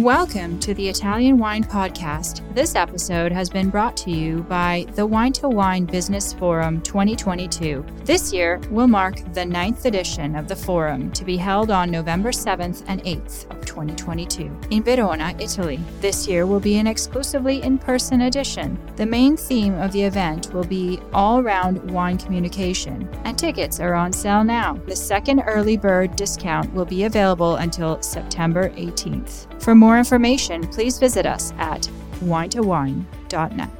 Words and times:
Welcome 0.00 0.58
to 0.60 0.72
the 0.72 0.88
Italian 0.88 1.36
Wine 1.36 1.62
Podcast. 1.62 2.40
This 2.54 2.74
episode 2.74 3.32
has 3.32 3.50
been 3.50 3.68
brought 3.68 3.98
to 3.98 4.10
you 4.10 4.44
by 4.44 4.86
the 4.94 5.04
Wine 5.04 5.34
to 5.34 5.48
Wine 5.50 5.84
Business 5.84 6.32
Forum 6.32 6.80
2022. 6.80 7.84
This 8.04 8.32
year 8.32 8.62
will 8.70 8.88
mark 8.88 9.16
the 9.34 9.44
ninth 9.44 9.84
edition 9.84 10.36
of 10.36 10.48
the 10.48 10.56
forum 10.56 11.12
to 11.12 11.22
be 11.22 11.36
held 11.36 11.70
on 11.70 11.90
November 11.90 12.30
7th 12.30 12.82
and 12.88 13.04
8th 13.04 13.50
of 13.50 13.66
2022 13.66 14.50
in 14.70 14.82
Verona, 14.82 15.34
Italy. 15.38 15.78
This 16.00 16.26
year 16.26 16.46
will 16.46 16.60
be 16.60 16.78
an 16.78 16.86
exclusively 16.86 17.62
in 17.62 17.76
person 17.76 18.22
edition. 18.22 18.80
The 18.96 19.04
main 19.04 19.36
theme 19.36 19.74
of 19.74 19.92
the 19.92 20.02
event 20.02 20.50
will 20.54 20.64
be 20.64 20.98
all 21.12 21.42
round 21.42 21.90
wine 21.90 22.16
communication, 22.16 23.06
and 23.24 23.38
tickets 23.38 23.80
are 23.80 23.92
on 23.92 24.14
sale 24.14 24.44
now. 24.44 24.80
The 24.86 24.96
second 24.96 25.40
early 25.40 25.76
bird 25.76 26.16
discount 26.16 26.72
will 26.72 26.86
be 26.86 27.04
available 27.04 27.56
until 27.56 28.00
September 28.00 28.70
18th. 28.70 29.46
For 29.60 29.74
more 29.74 29.89
information, 29.98 30.66
please 30.68 30.98
visit 30.98 31.26
us 31.26 31.52
at 31.58 31.88
winetowine.net. 32.20 33.79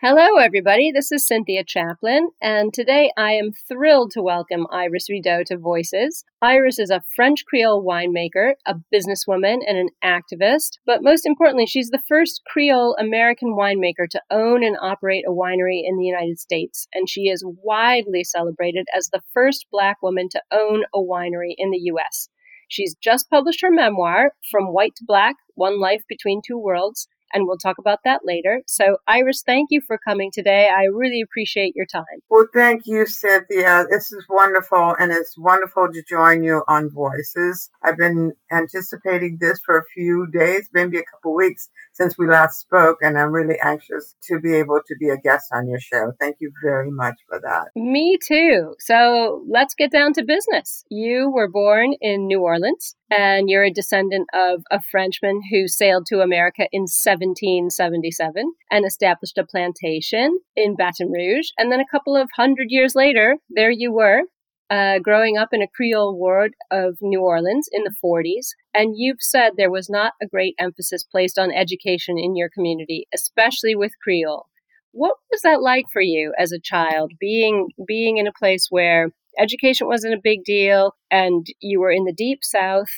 Hello, 0.00 0.36
everybody. 0.36 0.92
This 0.92 1.10
is 1.10 1.26
Cynthia 1.26 1.64
Chaplin, 1.64 2.28
and 2.40 2.72
today 2.72 3.10
I 3.16 3.32
am 3.32 3.50
thrilled 3.50 4.12
to 4.12 4.22
welcome 4.22 4.68
Iris 4.70 5.10
Rideau 5.10 5.42
to 5.46 5.58
Voices. 5.58 6.24
Iris 6.40 6.78
is 6.78 6.90
a 6.90 7.02
French 7.16 7.44
Creole 7.44 7.84
winemaker, 7.84 8.52
a 8.64 8.76
businesswoman, 8.94 9.58
and 9.66 9.76
an 9.76 9.88
activist, 10.04 10.78
but 10.86 11.02
most 11.02 11.26
importantly, 11.26 11.66
she's 11.66 11.90
the 11.90 12.02
first 12.06 12.42
Creole 12.46 12.94
American 12.96 13.56
winemaker 13.56 14.08
to 14.10 14.22
own 14.30 14.62
and 14.62 14.76
operate 14.80 15.24
a 15.26 15.32
winery 15.32 15.82
in 15.84 15.96
the 15.96 16.04
United 16.04 16.38
States, 16.38 16.86
and 16.94 17.10
she 17.10 17.22
is 17.22 17.44
widely 17.44 18.22
celebrated 18.22 18.86
as 18.96 19.08
the 19.08 19.22
first 19.34 19.66
Black 19.72 20.00
woman 20.00 20.28
to 20.28 20.40
own 20.52 20.84
a 20.94 21.00
winery 21.00 21.54
in 21.58 21.72
the 21.72 21.80
U.S. 21.86 22.28
She's 22.68 22.94
just 23.02 23.28
published 23.30 23.62
her 23.62 23.70
memoir, 23.72 24.30
From 24.48 24.72
White 24.72 24.94
to 24.98 25.04
Black 25.04 25.34
One 25.56 25.80
Life 25.80 26.04
Between 26.08 26.40
Two 26.46 26.56
Worlds 26.56 27.08
and 27.32 27.46
we'll 27.46 27.58
talk 27.58 27.78
about 27.78 28.00
that 28.04 28.20
later. 28.24 28.62
So, 28.66 28.98
Iris, 29.06 29.42
thank 29.44 29.68
you 29.70 29.80
for 29.80 29.98
coming 29.98 30.30
today. 30.32 30.68
I 30.74 30.84
really 30.84 31.20
appreciate 31.20 31.74
your 31.76 31.86
time. 31.86 32.04
Well, 32.28 32.46
thank 32.52 32.86
you, 32.86 33.06
Cynthia. 33.06 33.86
This 33.90 34.12
is 34.12 34.24
wonderful, 34.28 34.94
and 34.98 35.12
it's 35.12 35.36
wonderful 35.38 35.88
to 35.92 36.02
join 36.08 36.42
you 36.42 36.62
on 36.68 36.90
Voices. 36.90 37.70
I've 37.82 37.96
been 37.96 38.32
anticipating 38.50 39.38
this 39.40 39.60
for 39.64 39.78
a 39.78 39.84
few 39.94 40.26
days, 40.32 40.68
maybe 40.72 40.98
a 40.98 41.04
couple 41.04 41.34
weeks 41.34 41.68
since 41.98 42.16
we 42.16 42.28
last 42.28 42.60
spoke, 42.60 42.98
and 43.00 43.18
I'm 43.18 43.32
really 43.32 43.58
anxious 43.60 44.14
to 44.28 44.38
be 44.38 44.54
able 44.54 44.80
to 44.86 44.94
be 45.00 45.08
a 45.08 45.16
guest 45.16 45.48
on 45.52 45.68
your 45.68 45.80
show. 45.80 46.12
Thank 46.20 46.36
you 46.38 46.52
very 46.62 46.90
much 46.90 47.16
for 47.28 47.40
that. 47.40 47.68
Me 47.74 48.16
too. 48.22 48.74
So, 48.78 49.44
let's 49.48 49.74
get 49.74 49.90
down 49.90 50.12
to 50.14 50.24
business. 50.24 50.84
You 50.90 51.30
were 51.30 51.50
born 51.50 51.94
in 52.00 52.28
New 52.28 52.40
Orleans 52.40 52.94
and 53.10 53.48
you're 53.50 53.64
a 53.64 53.70
descendant 53.70 54.28
of 54.32 54.62
a 54.70 54.80
Frenchman 54.80 55.40
who 55.50 55.66
sailed 55.66 56.06
to 56.06 56.20
America 56.20 56.68
in 56.70 56.82
1777 56.82 58.52
and 58.70 58.86
established 58.86 59.38
a 59.38 59.44
plantation 59.44 60.38
in 60.54 60.76
Baton 60.76 61.10
Rouge. 61.10 61.48
And 61.58 61.72
then 61.72 61.80
a 61.80 61.90
couple 61.90 62.16
of 62.16 62.28
hundred 62.36 62.66
years 62.68 62.94
later, 62.94 63.38
there 63.50 63.70
you 63.70 63.92
were, 63.92 64.22
uh, 64.70 64.98
growing 64.98 65.36
up 65.36 65.48
in 65.52 65.62
a 65.62 65.68
Creole 65.68 66.16
ward 66.16 66.54
of 66.70 66.98
New 67.00 67.20
Orleans 67.20 67.68
in 67.72 67.84
the 67.84 67.94
40s. 68.04 68.48
And 68.74 68.94
you've 68.96 69.20
said 69.22 69.52
there 69.56 69.70
was 69.70 69.88
not 69.88 70.12
a 70.22 70.26
great 70.26 70.54
emphasis 70.58 71.04
placed 71.04 71.38
on 71.38 71.52
education 71.52 72.18
in 72.18 72.36
your 72.36 72.48
community, 72.48 73.06
especially 73.14 73.74
with 73.74 73.92
Creole. 74.02 74.46
What 74.92 75.16
was 75.30 75.42
that 75.42 75.62
like 75.62 75.86
for 75.92 76.02
you 76.02 76.32
as 76.38 76.52
a 76.52 76.60
child, 76.60 77.12
being 77.20 77.68
being 77.86 78.16
in 78.16 78.26
a 78.26 78.32
place 78.32 78.68
where 78.70 79.10
education 79.38 79.86
wasn't 79.86 80.14
a 80.14 80.20
big 80.22 80.44
deal 80.44 80.96
and 81.10 81.46
you 81.60 81.80
were 81.80 81.90
in 81.90 82.04
the 82.04 82.12
deep 82.12 82.40
south. 82.42 82.88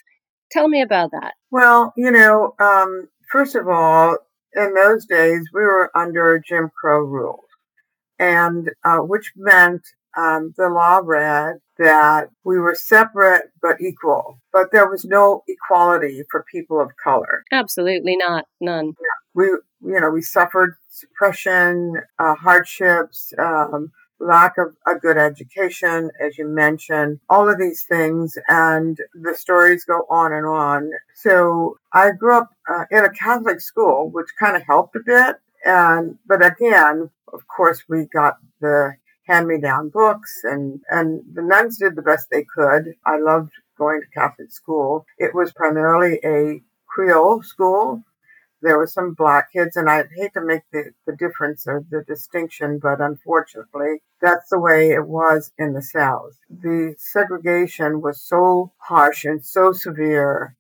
Tell 0.51 0.69
me 0.69 0.83
about 0.83 1.11
that. 1.13 1.35
Well, 1.51 1.93
you 1.97 2.11
know, 2.11 2.55
um, 2.59 3.09
first 3.31 3.55
of 3.55 3.69
all, 3.69 4.17
in 4.55 4.75
those 4.75 5.07
days, 5.07 5.49
we 5.53 5.61
were 5.61 5.91
under 5.95 6.43
Jim 6.45 6.71
Crow 6.81 7.01
rules, 7.01 7.47
and 8.19 8.71
uh, 8.85 8.99
which 8.99 9.33
meant 9.37 9.83
um, 10.17 10.55
the 10.57 10.69
law 10.69 11.01
read 11.03 11.57
that 11.79 12.29
we 12.45 12.59
were 12.59 12.75
separate 12.75 13.51
but 13.63 13.81
equal, 13.81 14.39
but 14.53 14.71
there 14.73 14.89
was 14.89 15.05
no 15.05 15.43
equality 15.49 16.23
for 16.31 16.45
people 16.51 16.81
of 16.81 16.91
color. 17.03 17.45
Absolutely 17.53 18.17
not, 18.17 18.47
none. 18.61 18.87
Yeah. 18.87 19.19
We, 19.35 19.45
you 19.45 20.01
know, 20.01 20.11
we 20.11 20.23
suffered 20.23 20.75
suppression, 20.89 21.95
uh, 22.19 22.35
hardships, 22.35 23.33
um, 23.39 23.93
lack 24.21 24.59
of 24.59 24.77
a 24.87 24.99
good 24.99 25.17
education, 25.17 26.11
as 26.21 26.37
you 26.37 26.47
mentioned, 26.47 27.21
all 27.31 27.49
of 27.49 27.59
these 27.59 27.85
things, 27.85 28.37
and 28.49 28.99
the 29.15 29.35
stories 29.35 29.85
go 29.85 30.05
on 30.11 30.33
and 30.33 30.47
on. 30.47 30.91
So 31.15 31.79
I 31.93 32.11
grew 32.13 32.37
up 32.37 32.51
uh, 32.69 32.85
in 32.91 33.05
a 33.05 33.11
Catholic 33.11 33.61
school, 33.61 34.11
which 34.11 34.29
kind 34.39 34.57
of 34.57 34.63
helped 34.63 34.97
a 34.97 35.01
bit. 35.05 35.37
And, 35.65 36.19
but 36.27 36.45
again, 36.45 37.11
of 37.33 37.47
course, 37.47 37.85
we 37.89 38.05
got 38.13 38.37
the 38.61 38.95
hand-me-down 39.27 39.91
books 39.91 40.41
and, 40.45 40.81
and 40.91 41.23
the 41.33 41.43
nuns 41.43 41.79
did 41.79 41.97
the 41.97 42.03
best 42.03 42.29
they 42.31 42.45
could. 42.45 42.95
I 43.07 43.19
loved 43.19 43.53
going 43.79 44.01
to 44.01 44.07
Catholic 44.09 44.51
school. 44.51 45.07
It 45.19 45.35
was 45.35 45.53
primarily 45.53 46.21
a 46.25 46.63
Creole 46.87 47.43
school 47.43 48.03
there 48.63 48.77
were 48.77 48.87
some 48.87 49.15
black 49.15 49.53
kids, 49.53 49.77
and 49.77 49.89
I 49.89 50.05
hate 50.15 50.35
to 50.35 50.45
make 50.45 50.63
the, 50.73 50.93
the 51.07 51.17
difference 51.17 51.67
or 51.67 51.85
the 51.91 52.03
distinction, 52.03 52.79
but 52.79 53.01
unfortunately, 53.01 54.03
that's 54.21 54.51
the 54.51 54.59
way 54.59 54.91
it 54.91 55.07
was 55.07 55.53
in 55.59 55.73
the 55.73 55.83
South. 55.83 56.33
The 56.51 56.95
segregation 56.99 58.01
was 58.01 58.21
so 58.21 58.73
harsh 58.79 59.25
and 59.25 59.45
so 59.45 59.73
severe 59.73 60.57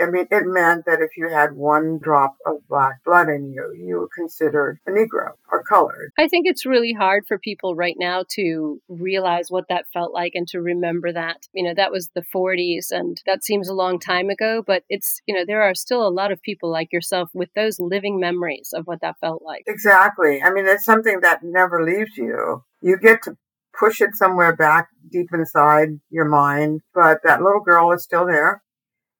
I 0.00 0.06
mean, 0.06 0.26
it 0.30 0.44
meant 0.46 0.84
that 0.86 1.00
if 1.00 1.16
you 1.16 1.28
had 1.28 1.54
one 1.54 1.98
drop 1.98 2.36
of 2.46 2.66
black 2.68 3.04
blood 3.04 3.28
in 3.28 3.52
you, 3.52 3.74
you 3.76 3.96
were 3.96 4.08
considered 4.14 4.78
a 4.86 4.90
Negro 4.90 5.32
or 5.50 5.62
colored. 5.62 6.12
I 6.18 6.28
think 6.28 6.46
it's 6.46 6.66
really 6.66 6.92
hard 6.92 7.24
for 7.26 7.38
people 7.38 7.74
right 7.74 7.96
now 7.98 8.24
to 8.30 8.80
realize 8.88 9.50
what 9.50 9.66
that 9.68 9.86
felt 9.92 10.12
like 10.12 10.32
and 10.34 10.46
to 10.48 10.60
remember 10.60 11.12
that. 11.12 11.48
You 11.52 11.64
know, 11.64 11.74
that 11.74 11.92
was 11.92 12.10
the 12.14 12.24
40s 12.34 12.90
and 12.90 13.20
that 13.26 13.44
seems 13.44 13.68
a 13.68 13.74
long 13.74 13.98
time 13.98 14.30
ago, 14.30 14.62
but 14.66 14.84
it's, 14.88 15.20
you 15.26 15.34
know, 15.34 15.44
there 15.46 15.62
are 15.62 15.74
still 15.74 16.06
a 16.06 16.10
lot 16.10 16.32
of 16.32 16.42
people 16.42 16.70
like 16.70 16.92
yourself 16.92 17.30
with 17.34 17.52
those 17.54 17.80
living 17.80 18.20
memories 18.20 18.70
of 18.74 18.86
what 18.86 19.00
that 19.00 19.18
felt 19.20 19.42
like. 19.42 19.64
Exactly. 19.66 20.42
I 20.42 20.52
mean, 20.52 20.66
it's 20.66 20.84
something 20.84 21.20
that 21.20 21.40
never 21.42 21.84
leaves 21.84 22.16
you. 22.16 22.64
You 22.80 22.98
get 22.98 23.22
to 23.24 23.36
push 23.78 24.00
it 24.00 24.14
somewhere 24.14 24.54
back 24.54 24.88
deep 25.10 25.28
inside 25.32 26.00
your 26.10 26.24
mind, 26.24 26.80
but 26.94 27.18
that 27.24 27.42
little 27.42 27.60
girl 27.60 27.92
is 27.92 28.02
still 28.02 28.26
there. 28.26 28.62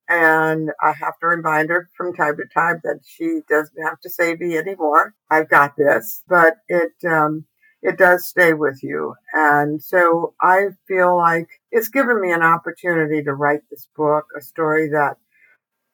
And 0.08 0.70
I 0.82 0.92
have 0.92 1.18
to 1.20 1.26
remind 1.26 1.68
her 1.68 1.88
from 1.96 2.14
time 2.14 2.36
to 2.36 2.44
time 2.52 2.80
that 2.84 3.00
she 3.04 3.40
doesn't 3.48 3.82
have 3.82 4.00
to 4.00 4.10
save 4.10 4.40
me 4.40 4.56
anymore. 4.56 5.14
I've 5.30 5.50
got 5.50 5.76
this, 5.76 6.22
but 6.28 6.54
it, 6.68 6.92
um, 7.06 7.44
it 7.82 7.98
does 7.98 8.26
stay 8.26 8.54
with 8.54 8.82
you. 8.82 9.14
And 9.32 9.82
so 9.82 10.34
I 10.40 10.68
feel 10.86 11.16
like 11.16 11.48
it's 11.70 11.88
given 11.88 12.20
me 12.20 12.32
an 12.32 12.42
opportunity 12.42 13.22
to 13.22 13.34
write 13.34 13.60
this 13.70 13.86
book, 13.96 14.26
a 14.36 14.40
story 14.40 14.88
that 14.88 15.16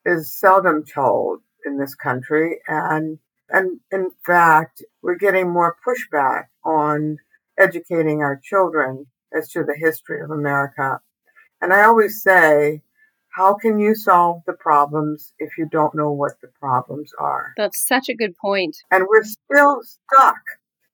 is 0.07 0.39
seldom 0.39 0.85
told 0.85 1.41
in 1.67 1.79
this 1.79 1.95
country. 1.95 2.61
And, 2.69 3.19
and 3.51 3.81
in 3.91 4.11
fact, 4.25 4.83
we're 5.03 5.17
getting 5.17 5.53
more 5.53 5.77
pushback 5.87 6.45
on 6.65 7.19
educating 7.59 8.23
our 8.23 8.41
children 8.43 9.07
as 9.37 9.49
to 9.51 9.65
the 9.65 9.77
history 9.77 10.23
of 10.23 10.31
America. 10.31 11.01
And 11.61 11.73
I 11.73 11.85
always 11.85 12.23
say, 12.23 12.83
how 13.35 13.55
can 13.55 13.81
you 13.81 13.95
solve 13.95 14.43
the 14.47 14.53
problems 14.53 15.33
if 15.39 15.59
you 15.59 15.67
don't 15.71 15.95
know 15.95 16.13
what 16.13 16.41
the 16.41 16.49
problems 16.61 17.13
are? 17.19 17.53
That's 17.57 17.85
such 17.87 18.09
a 18.09 18.15
good 18.15 18.37
point. 18.37 18.77
And 18.93 19.07
we're 19.09 19.25
still 19.25 19.81
stuck. 19.83 20.41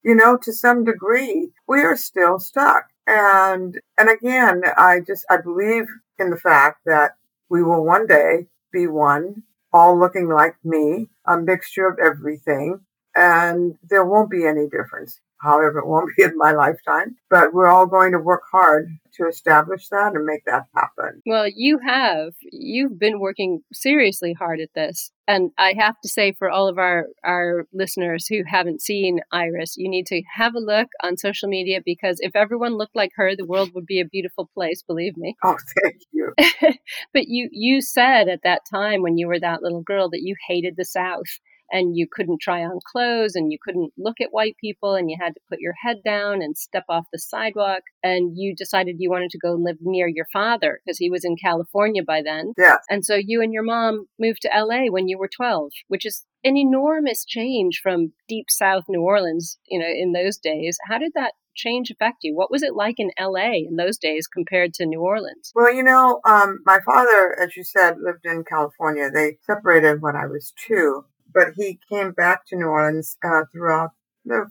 You 0.02 0.14
know, 0.14 0.38
to 0.42 0.52
some 0.52 0.84
degree, 0.84 1.50
we 1.68 1.82
are 1.82 1.96
still 1.96 2.38
stuck. 2.38 2.86
And, 3.06 3.78
and 3.98 4.08
again, 4.08 4.62
I 4.78 5.00
just, 5.06 5.26
I 5.28 5.36
believe 5.36 5.84
in 6.18 6.30
the 6.30 6.38
fact 6.38 6.78
that 6.86 7.12
we 7.50 7.62
will 7.62 7.84
one 7.84 8.06
day 8.06 8.46
be 8.72 8.86
one, 8.86 9.42
all 9.72 9.98
looking 9.98 10.28
like 10.28 10.54
me, 10.64 11.08
a 11.26 11.36
mixture 11.36 11.88
of 11.88 11.98
everything, 11.98 12.80
and 13.14 13.74
there 13.88 14.04
won't 14.04 14.30
be 14.30 14.46
any 14.46 14.66
difference. 14.66 15.20
However, 15.40 15.78
it 15.78 15.86
won't 15.86 16.10
be 16.16 16.22
in 16.22 16.36
my 16.36 16.52
lifetime, 16.52 17.16
but 17.28 17.52
we're 17.52 17.66
all 17.66 17.86
going 17.86 18.12
to 18.12 18.18
work 18.18 18.42
hard 18.50 18.88
to 19.14 19.26
establish 19.26 19.88
that 19.88 20.14
and 20.14 20.24
make 20.24 20.44
that 20.44 20.66
happen. 20.74 21.22
Well, 21.26 21.46
you 21.54 21.78
have. 21.84 22.34
You've 22.52 22.98
been 22.98 23.18
working 23.18 23.62
seriously 23.72 24.32
hard 24.32 24.60
at 24.60 24.74
this. 24.74 25.10
And 25.26 25.50
I 25.58 25.74
have 25.78 25.94
to 26.02 26.08
say, 26.08 26.32
for 26.32 26.50
all 26.50 26.68
of 26.68 26.78
our, 26.78 27.06
our 27.24 27.66
listeners 27.72 28.26
who 28.26 28.42
haven't 28.46 28.82
seen 28.82 29.20
Iris, 29.32 29.76
you 29.76 29.88
need 29.88 30.06
to 30.06 30.22
have 30.34 30.54
a 30.54 30.60
look 30.60 30.88
on 31.02 31.16
social 31.16 31.48
media 31.48 31.80
because 31.84 32.18
if 32.20 32.34
everyone 32.34 32.76
looked 32.76 32.96
like 32.96 33.12
her, 33.16 33.36
the 33.36 33.46
world 33.46 33.70
would 33.74 33.86
be 33.86 34.00
a 34.00 34.04
beautiful 34.04 34.50
place, 34.54 34.82
believe 34.82 35.16
me. 35.16 35.36
Oh, 35.44 35.56
thank 35.82 36.02
you. 36.12 36.32
but 37.12 37.28
you, 37.28 37.48
you 37.52 37.80
said 37.80 38.28
at 38.28 38.42
that 38.42 38.62
time 38.70 39.02
when 39.02 39.18
you 39.18 39.28
were 39.28 39.40
that 39.40 39.62
little 39.62 39.82
girl 39.82 40.10
that 40.10 40.22
you 40.22 40.34
hated 40.48 40.74
the 40.76 40.84
South 40.84 41.26
and 41.70 41.96
you 41.96 42.06
couldn't 42.10 42.40
try 42.40 42.60
on 42.62 42.80
clothes 42.90 43.34
and 43.34 43.52
you 43.52 43.58
couldn't 43.62 43.92
look 43.96 44.20
at 44.20 44.32
white 44.32 44.56
people 44.60 44.94
and 44.94 45.10
you 45.10 45.16
had 45.20 45.34
to 45.34 45.40
put 45.48 45.60
your 45.60 45.74
head 45.82 45.96
down 46.04 46.42
and 46.42 46.56
step 46.56 46.84
off 46.88 47.04
the 47.12 47.18
sidewalk 47.18 47.82
and 48.02 48.32
you 48.36 48.54
decided 48.54 48.96
you 48.98 49.10
wanted 49.10 49.30
to 49.30 49.38
go 49.38 49.52
live 49.52 49.76
near 49.80 50.08
your 50.08 50.26
father 50.32 50.80
because 50.84 50.98
he 50.98 51.10
was 51.10 51.24
in 51.24 51.36
California 51.36 52.02
by 52.06 52.22
then. 52.22 52.52
Yeah. 52.58 52.76
And 52.88 53.04
so 53.04 53.14
you 53.14 53.42
and 53.42 53.52
your 53.52 53.62
mom 53.62 54.06
moved 54.18 54.42
to 54.42 54.50
LA 54.54 54.90
when 54.90 55.08
you 55.08 55.18
were 55.18 55.30
12, 55.34 55.70
which 55.88 56.06
is 56.06 56.24
an 56.44 56.56
enormous 56.56 57.24
change 57.24 57.80
from 57.82 58.12
deep 58.28 58.46
south 58.48 58.84
New 58.88 59.02
Orleans, 59.02 59.58
you 59.68 59.78
know, 59.78 59.86
in 59.86 60.12
those 60.12 60.38
days. 60.38 60.78
How 60.88 60.98
did 60.98 61.12
that 61.14 61.32
change 61.54 61.90
affect 61.90 62.18
you? 62.22 62.34
What 62.34 62.50
was 62.50 62.62
it 62.62 62.74
like 62.74 62.96
in 62.98 63.10
LA 63.20 63.66
in 63.68 63.76
those 63.76 63.98
days 63.98 64.26
compared 64.26 64.72
to 64.74 64.86
New 64.86 65.00
Orleans? 65.00 65.52
Well, 65.54 65.72
you 65.72 65.82
know, 65.82 66.20
um, 66.24 66.60
my 66.64 66.80
father, 66.80 67.36
as 67.40 67.56
you 67.56 67.64
said, 67.64 67.96
lived 68.00 68.24
in 68.24 68.44
California. 68.44 69.10
They 69.10 69.38
separated 69.42 70.00
when 70.00 70.16
I 70.16 70.26
was 70.26 70.52
two 70.66 71.04
but 71.32 71.48
he 71.56 71.78
came 71.90 72.12
back 72.12 72.46
to 72.46 72.56
New 72.56 72.66
Orleans 72.66 73.16
uh, 73.24 73.42
throughout 73.52 73.90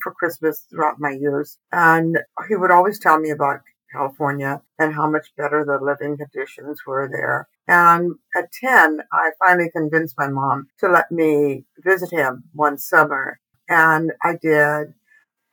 for 0.01 0.13
Christmas 0.13 0.65
throughout 0.69 0.99
my 0.99 1.11
years, 1.11 1.57
and 1.71 2.17
he 2.47 2.55
would 2.55 2.71
always 2.71 2.99
tell 2.99 3.19
me 3.19 3.29
about 3.29 3.61
California 3.91 4.61
and 4.77 4.93
how 4.93 5.09
much 5.09 5.33
better 5.37 5.65
the 5.65 5.83
living 5.83 6.17
conditions 6.17 6.79
were 6.85 7.09
there. 7.11 7.47
And 7.67 8.15
at 8.35 8.51
10, 8.51 9.01
I 9.11 9.31
finally 9.39 9.69
convinced 9.71 10.15
my 10.17 10.27
mom 10.27 10.67
to 10.79 10.87
let 10.87 11.11
me 11.11 11.65
visit 11.79 12.11
him 12.11 12.43
one 12.53 12.77
summer. 12.77 13.39
And 13.67 14.11
I 14.23 14.37
did. 14.41 14.93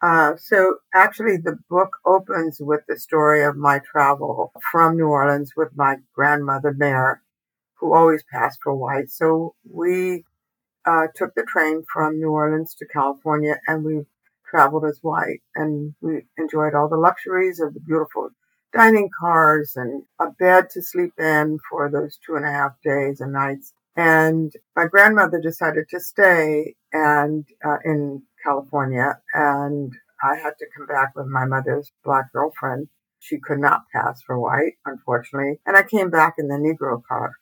Uh, 0.03 0.35
so 0.37 0.77
actually, 0.95 1.37
the 1.39 1.59
book 1.71 1.97
opens 2.05 2.59
with 2.61 2.81
the 2.89 2.99
story 2.99 3.43
of 3.45 3.57
my 3.57 3.81
travel 3.91 4.53
from 4.71 4.97
New 4.97 5.09
Orleans 5.09 5.53
with 5.57 5.69
my 5.75 5.97
grandmother, 6.15 6.73
Mare, 6.77 7.23
who 7.79 7.95
always 7.95 8.23
passed 8.31 8.59
for 8.63 8.75
white. 8.75 9.11
So 9.11 9.55
we 9.71 10.25
uh, 10.87 11.07
took 11.15 11.35
the 11.35 11.45
train 11.45 11.85
from 11.93 12.19
New 12.19 12.31
Orleans 12.31 12.75
to 12.79 12.87
California 12.87 13.57
and 13.67 13.85
we 13.85 14.03
traveled 14.49 14.85
as 14.85 14.99
white 15.03 15.41
and 15.55 15.95
we 16.01 16.23
enjoyed 16.39 16.75
all 16.75 16.89
the 16.89 16.97
luxuries 16.97 17.61
of 17.61 17.75
the 17.75 17.81
beautiful 17.81 18.31
dining 18.73 19.11
cars 19.19 19.73
and 19.77 20.05
a 20.21 20.31
bed 20.39 20.71
to 20.71 20.83
sleep 20.83 21.13
in 21.19 21.59
for 21.69 21.91
those 21.91 22.19
two 22.25 22.37
and 22.37 22.45
a 22.45 22.51
half 22.51 22.73
days 22.85 23.21
and 23.21 23.33
nights. 23.33 23.73
And 23.97 24.53
my 24.77 24.87
grandmother 24.87 25.41
decided 25.41 25.89
to 25.91 26.01
stay 26.01 26.75
and 26.93 27.45
uh, 27.65 27.79
in 27.85 28.23
California 28.45 29.19
and 29.33 29.93
I 30.23 30.37
had 30.37 30.55
to 30.59 30.67
come 30.77 30.87
back 30.87 31.15
with 31.15 31.27
my 31.27 31.45
mother's 31.45 31.93
black 32.05 32.33
girlfriend. 32.33 32.89
She 33.19 33.39
could 33.39 33.59
not 33.59 33.83
pass 33.93 34.23
for 34.23 34.39
white, 34.39 34.75
unfortunately. 34.85 35.61
And 35.67 35.77
I 35.77 35.83
came 35.83 36.11
back 36.11 36.35
in 36.39 36.49
the 36.49 36.55
Negro 36.55 37.03
car. 37.07 37.33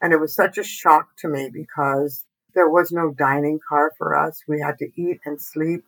And 0.00 0.12
it 0.12 0.20
was 0.20 0.34
such 0.34 0.58
a 0.58 0.64
shock 0.64 1.16
to 1.18 1.28
me 1.28 1.50
because 1.52 2.24
there 2.54 2.68
was 2.68 2.92
no 2.92 3.12
dining 3.12 3.60
car 3.68 3.92
for 3.98 4.16
us. 4.16 4.42
We 4.48 4.60
had 4.60 4.78
to 4.78 4.90
eat 4.96 5.20
and 5.24 5.40
sleep 5.40 5.84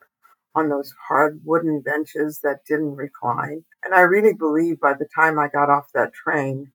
on 0.55 0.69
those 0.69 0.95
hard 1.09 1.41
wooden 1.45 1.81
benches 1.83 2.41
that 2.43 2.65
didn't 2.67 2.97
recline. 2.97 3.65
And 3.85 3.95
I 3.95 4.01
really 4.01 4.35
believe 4.35 4.81
by 4.81 4.95
the 4.95 5.09
time 5.15 5.39
I 5.39 5.49
got 5.49 5.71
off 5.71 5.93
that 5.95 6.15
train, 6.15 6.73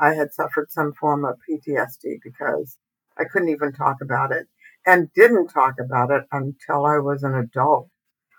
I 0.00 0.14
had 0.14 0.34
suffered 0.34 0.70
some 0.70 0.92
form 0.92 1.24
of 1.24 1.36
PTSD 1.48 2.18
because 2.22 2.76
I 3.16 3.24
couldn't 3.24 3.48
even 3.48 3.72
talk 3.72 3.96
about 4.02 4.32
it 4.32 4.48
and 4.84 5.12
didn't 5.14 5.48
talk 5.48 5.76
about 5.80 6.10
it 6.10 6.24
until 6.32 6.84
I 6.84 6.98
was 6.98 7.22
an 7.22 7.34
adult. 7.34 7.88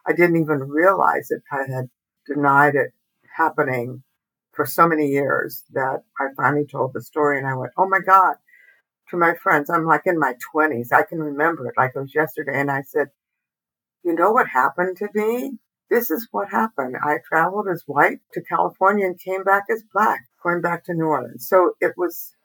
I 0.06 0.14
didn't 0.14 0.38
even 0.38 0.60
realize 0.70 1.32
it. 1.32 1.42
I 1.52 1.64
had 1.72 1.90
denied 2.28 2.76
it 2.76 2.92
happening 3.36 4.04
for 4.52 4.66
so 4.66 4.88
many 4.88 5.08
years 5.08 5.64
that 5.74 6.04
I 6.20 6.28
finally 6.38 6.66
told 6.66 6.94
the 6.94 7.02
story 7.02 7.38
and 7.40 7.48
I 7.48 7.56
went, 7.56 7.74
Oh 7.78 7.88
my 7.88 8.00
God, 8.00 8.36
to 9.10 9.18
my 9.18 9.34
friends. 9.36 9.70
I'm 9.70 9.86
like 9.86 10.04
in 10.06 10.20
my 10.20 10.36
20s. 10.54 10.92
I 10.92 11.04
can 11.04 11.20
remember 11.20 11.68
it 11.68 11.76
like 11.78 11.92
it 11.96 12.00
was 12.00 12.16
yesterday. 12.16 12.60
And 12.60 12.72
I 12.72 12.82
said, 12.82 13.10
You 14.04 14.14
know 14.14 14.32
what 14.32 14.48
happened 14.48 14.98
to 14.98 15.10
me? 15.14 15.60
This 15.90 16.10
is 16.10 16.28
what 16.32 16.50
happened. 16.50 16.96
I 17.04 17.18
traveled 17.28 17.68
as 17.68 17.84
white 17.86 18.20
to 18.34 18.42
California 18.42 19.06
and 19.06 19.20
came 19.20 19.44
back 19.44 19.66
as 19.72 19.84
black, 19.94 20.26
going 20.42 20.62
back 20.62 20.84
to 20.86 20.94
New 20.94 21.06
Orleans. 21.06 21.48
So 21.48 21.74
it 21.80 21.94
was, 21.96 22.36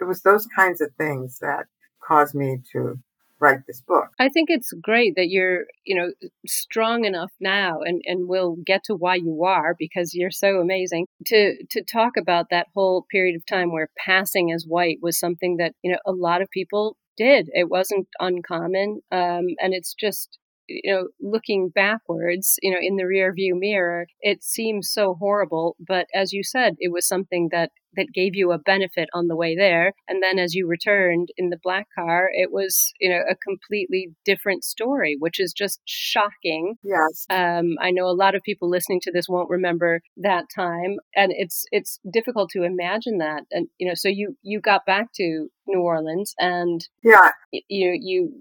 it 0.00 0.04
was 0.04 0.22
those 0.22 0.46
kinds 0.46 0.80
of 0.80 0.90
things 0.98 1.38
that 1.38 1.66
caused 2.06 2.34
me 2.34 2.58
to 2.72 2.98
write 3.40 3.66
this 3.66 3.80
book. 3.80 4.08
I 4.18 4.28
think 4.28 4.48
it's 4.50 4.72
great 4.82 5.14
that 5.16 5.28
you're, 5.28 5.64
you 5.84 5.94
know, 5.94 6.12
strong 6.46 7.04
enough 7.04 7.32
now 7.40 7.80
and 7.80 8.02
and 8.06 8.28
we'll 8.28 8.56
get 8.64 8.84
to 8.84 8.94
why 8.94 9.16
you 9.16 9.44
are 9.44 9.74
because 9.78 10.14
you're 10.14 10.30
so 10.30 10.60
amazing 10.60 11.06
to 11.26 11.56
to 11.70 11.82
talk 11.82 12.12
about 12.16 12.46
that 12.50 12.68
whole 12.74 13.06
period 13.10 13.36
of 13.36 13.46
time 13.46 13.72
where 13.72 13.88
passing 13.98 14.52
as 14.52 14.64
white 14.66 14.98
was 15.02 15.18
something 15.18 15.56
that, 15.58 15.74
you 15.82 15.90
know, 15.92 15.98
a 16.06 16.12
lot 16.12 16.42
of 16.42 16.50
people 16.50 16.96
did. 17.16 17.48
It 17.52 17.68
wasn't 17.68 18.08
uncommon 18.20 19.00
um 19.12 19.46
and 19.60 19.74
it's 19.74 19.94
just 19.94 20.38
you 20.68 20.92
know, 20.92 21.08
looking 21.20 21.70
backwards, 21.74 22.56
you 22.62 22.70
know, 22.70 22.78
in 22.80 22.96
the 22.96 23.06
rear 23.06 23.32
view 23.32 23.54
mirror, 23.58 24.06
it 24.20 24.42
seems 24.42 24.90
so 24.90 25.14
horrible. 25.18 25.76
But 25.78 26.06
as 26.14 26.32
you 26.32 26.42
said, 26.42 26.74
it 26.78 26.92
was 26.92 27.06
something 27.06 27.48
that 27.52 27.70
that 27.96 28.12
gave 28.12 28.34
you 28.34 28.52
a 28.52 28.58
benefit 28.58 29.08
on 29.14 29.28
the 29.28 29.36
way 29.36 29.56
there. 29.56 29.92
And 30.08 30.22
then 30.22 30.38
as 30.38 30.54
you 30.54 30.66
returned 30.66 31.28
in 31.36 31.50
the 31.50 31.58
black 31.62 31.86
car, 31.96 32.28
it 32.32 32.50
was, 32.52 32.92
you 33.00 33.10
know, 33.10 33.20
a 33.30 33.36
completely 33.36 34.10
different 34.24 34.64
story, 34.64 35.16
which 35.18 35.40
is 35.40 35.52
just 35.52 35.80
shocking. 35.84 36.74
Yes. 36.82 37.26
Um, 37.30 37.76
I 37.80 37.90
know 37.90 38.06
a 38.06 38.14
lot 38.14 38.34
of 38.34 38.42
people 38.42 38.68
listening 38.68 39.00
to 39.02 39.12
this 39.12 39.28
won't 39.28 39.50
remember 39.50 40.00
that 40.16 40.46
time. 40.54 40.96
And 41.14 41.32
it's 41.36 41.64
it's 41.70 42.00
difficult 42.10 42.50
to 42.50 42.62
imagine 42.62 43.18
that. 43.18 43.44
And 43.50 43.68
you 43.78 43.88
know, 43.88 43.94
so 43.94 44.08
you 44.08 44.36
you 44.42 44.60
got 44.60 44.86
back 44.86 45.12
to 45.16 45.48
New 45.66 45.80
Orleans 45.80 46.34
and 46.38 46.86
yeah, 47.02 47.30
you 47.52 47.98
you 48.00 48.32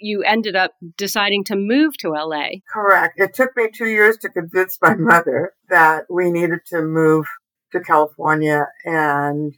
you 0.00 0.22
ended 0.22 0.56
up 0.56 0.72
deciding 0.96 1.44
to 1.44 1.56
move 1.56 1.96
to 1.98 2.10
LA. 2.10 2.48
Correct. 2.70 3.18
It 3.18 3.34
took 3.34 3.56
me 3.56 3.68
two 3.72 3.88
years 3.88 4.16
to 4.18 4.28
convince 4.28 4.78
my 4.80 4.94
mother 4.94 5.52
that 5.68 6.04
we 6.10 6.30
needed 6.30 6.60
to 6.66 6.82
move 6.82 7.26
to 7.72 7.80
California 7.80 8.66
and 8.84 9.56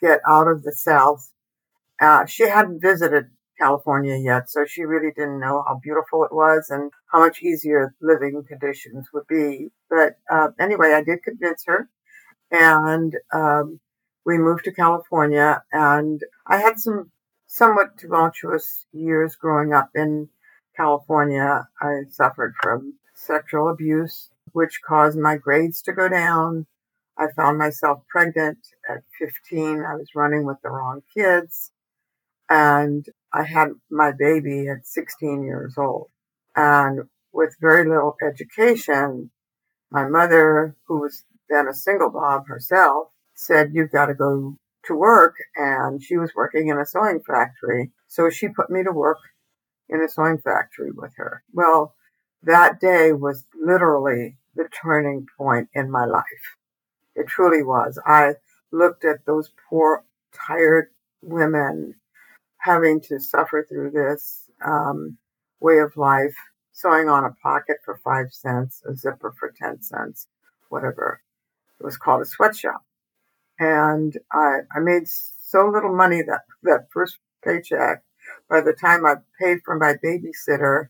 get 0.00 0.20
out 0.28 0.48
of 0.48 0.62
the 0.62 0.72
South. 0.72 1.30
Uh, 2.00 2.26
she 2.26 2.48
hadn't 2.48 2.80
visited 2.80 3.26
California 3.58 4.16
yet, 4.16 4.50
so 4.50 4.64
she 4.64 4.82
really 4.82 5.12
didn't 5.14 5.40
know 5.40 5.62
how 5.66 5.78
beautiful 5.82 6.24
it 6.24 6.34
was 6.34 6.68
and 6.70 6.90
how 7.12 7.20
much 7.20 7.42
easier 7.42 7.94
living 8.00 8.42
conditions 8.46 9.08
would 9.12 9.26
be. 9.28 9.68
But 9.88 10.14
uh, 10.30 10.48
anyway, 10.58 10.92
I 10.92 11.02
did 11.02 11.22
convince 11.22 11.64
her, 11.66 11.88
and 12.50 13.14
um, 13.32 13.78
we 14.24 14.38
moved 14.38 14.64
to 14.64 14.72
California. 14.72 15.62
And 15.72 16.20
I 16.46 16.58
had 16.58 16.78
some 16.78 17.10
somewhat 17.54 17.96
tumultuous 17.96 18.84
years 18.92 19.36
growing 19.36 19.72
up 19.72 19.88
in 19.94 20.28
California. 20.76 21.68
I 21.80 22.00
suffered 22.10 22.52
from 22.60 22.94
sexual 23.14 23.68
abuse, 23.68 24.30
which 24.50 24.80
caused 24.84 25.16
my 25.16 25.36
grades 25.36 25.80
to 25.82 25.92
go 25.92 26.08
down. 26.08 26.66
I 27.16 27.28
found 27.36 27.58
myself 27.58 28.02
pregnant 28.08 28.58
at 28.90 29.04
15. 29.20 29.84
I 29.88 29.94
was 29.94 30.16
running 30.16 30.44
with 30.44 30.56
the 30.64 30.70
wrong 30.70 31.02
kids. 31.16 31.70
And 32.50 33.06
I 33.32 33.44
had 33.44 33.68
my 33.88 34.10
baby 34.10 34.66
at 34.68 34.84
16 34.84 35.44
years 35.44 35.74
old. 35.78 36.08
And 36.56 37.02
with 37.32 37.54
very 37.60 37.88
little 37.88 38.16
education, 38.20 39.30
my 39.92 40.08
mother, 40.08 40.74
who 40.88 40.98
was 40.98 41.22
then 41.48 41.68
a 41.68 41.74
single 41.74 42.10
mom 42.10 42.46
herself, 42.46 43.10
said, 43.32 43.70
You've 43.74 43.92
got 43.92 44.06
to 44.06 44.14
go 44.14 44.56
to 44.86 44.94
work 44.94 45.36
and 45.56 46.02
she 46.02 46.16
was 46.16 46.32
working 46.34 46.68
in 46.68 46.78
a 46.78 46.86
sewing 46.86 47.20
factory. 47.26 47.90
So 48.08 48.30
she 48.30 48.48
put 48.48 48.70
me 48.70 48.82
to 48.82 48.92
work 48.92 49.18
in 49.88 50.02
a 50.02 50.08
sewing 50.08 50.38
factory 50.38 50.90
with 50.90 51.12
her. 51.16 51.42
Well, 51.52 51.94
that 52.42 52.80
day 52.80 53.12
was 53.12 53.44
literally 53.54 54.36
the 54.54 54.68
turning 54.82 55.26
point 55.36 55.68
in 55.74 55.90
my 55.90 56.04
life. 56.04 56.24
It 57.14 57.26
truly 57.26 57.62
was. 57.62 57.98
I 58.04 58.34
looked 58.72 59.04
at 59.04 59.24
those 59.26 59.50
poor, 59.68 60.04
tired 60.34 60.88
women 61.22 61.94
having 62.58 63.00
to 63.00 63.20
suffer 63.20 63.66
through 63.68 63.90
this 63.90 64.50
um, 64.64 65.16
way 65.60 65.78
of 65.78 65.96
life, 65.96 66.34
sewing 66.72 67.08
on 67.08 67.24
a 67.24 67.34
pocket 67.42 67.76
for 67.84 68.00
five 68.02 68.32
cents, 68.32 68.82
a 68.88 68.94
zipper 68.94 69.34
for 69.38 69.52
10 69.56 69.82
cents, 69.82 70.28
whatever. 70.68 71.20
It 71.78 71.84
was 71.84 71.96
called 71.96 72.22
a 72.22 72.26
sweatshop 72.26 72.82
and 73.58 74.16
I, 74.32 74.60
I 74.74 74.80
made 74.80 75.06
so 75.06 75.68
little 75.68 75.94
money 75.94 76.22
that 76.22 76.42
that 76.62 76.88
first 76.92 77.18
paycheck. 77.44 78.02
By 78.48 78.60
the 78.60 78.72
time 78.72 79.04
I 79.04 79.16
paid 79.40 79.58
for 79.64 79.78
my 79.78 79.94
babysitter, 80.04 80.88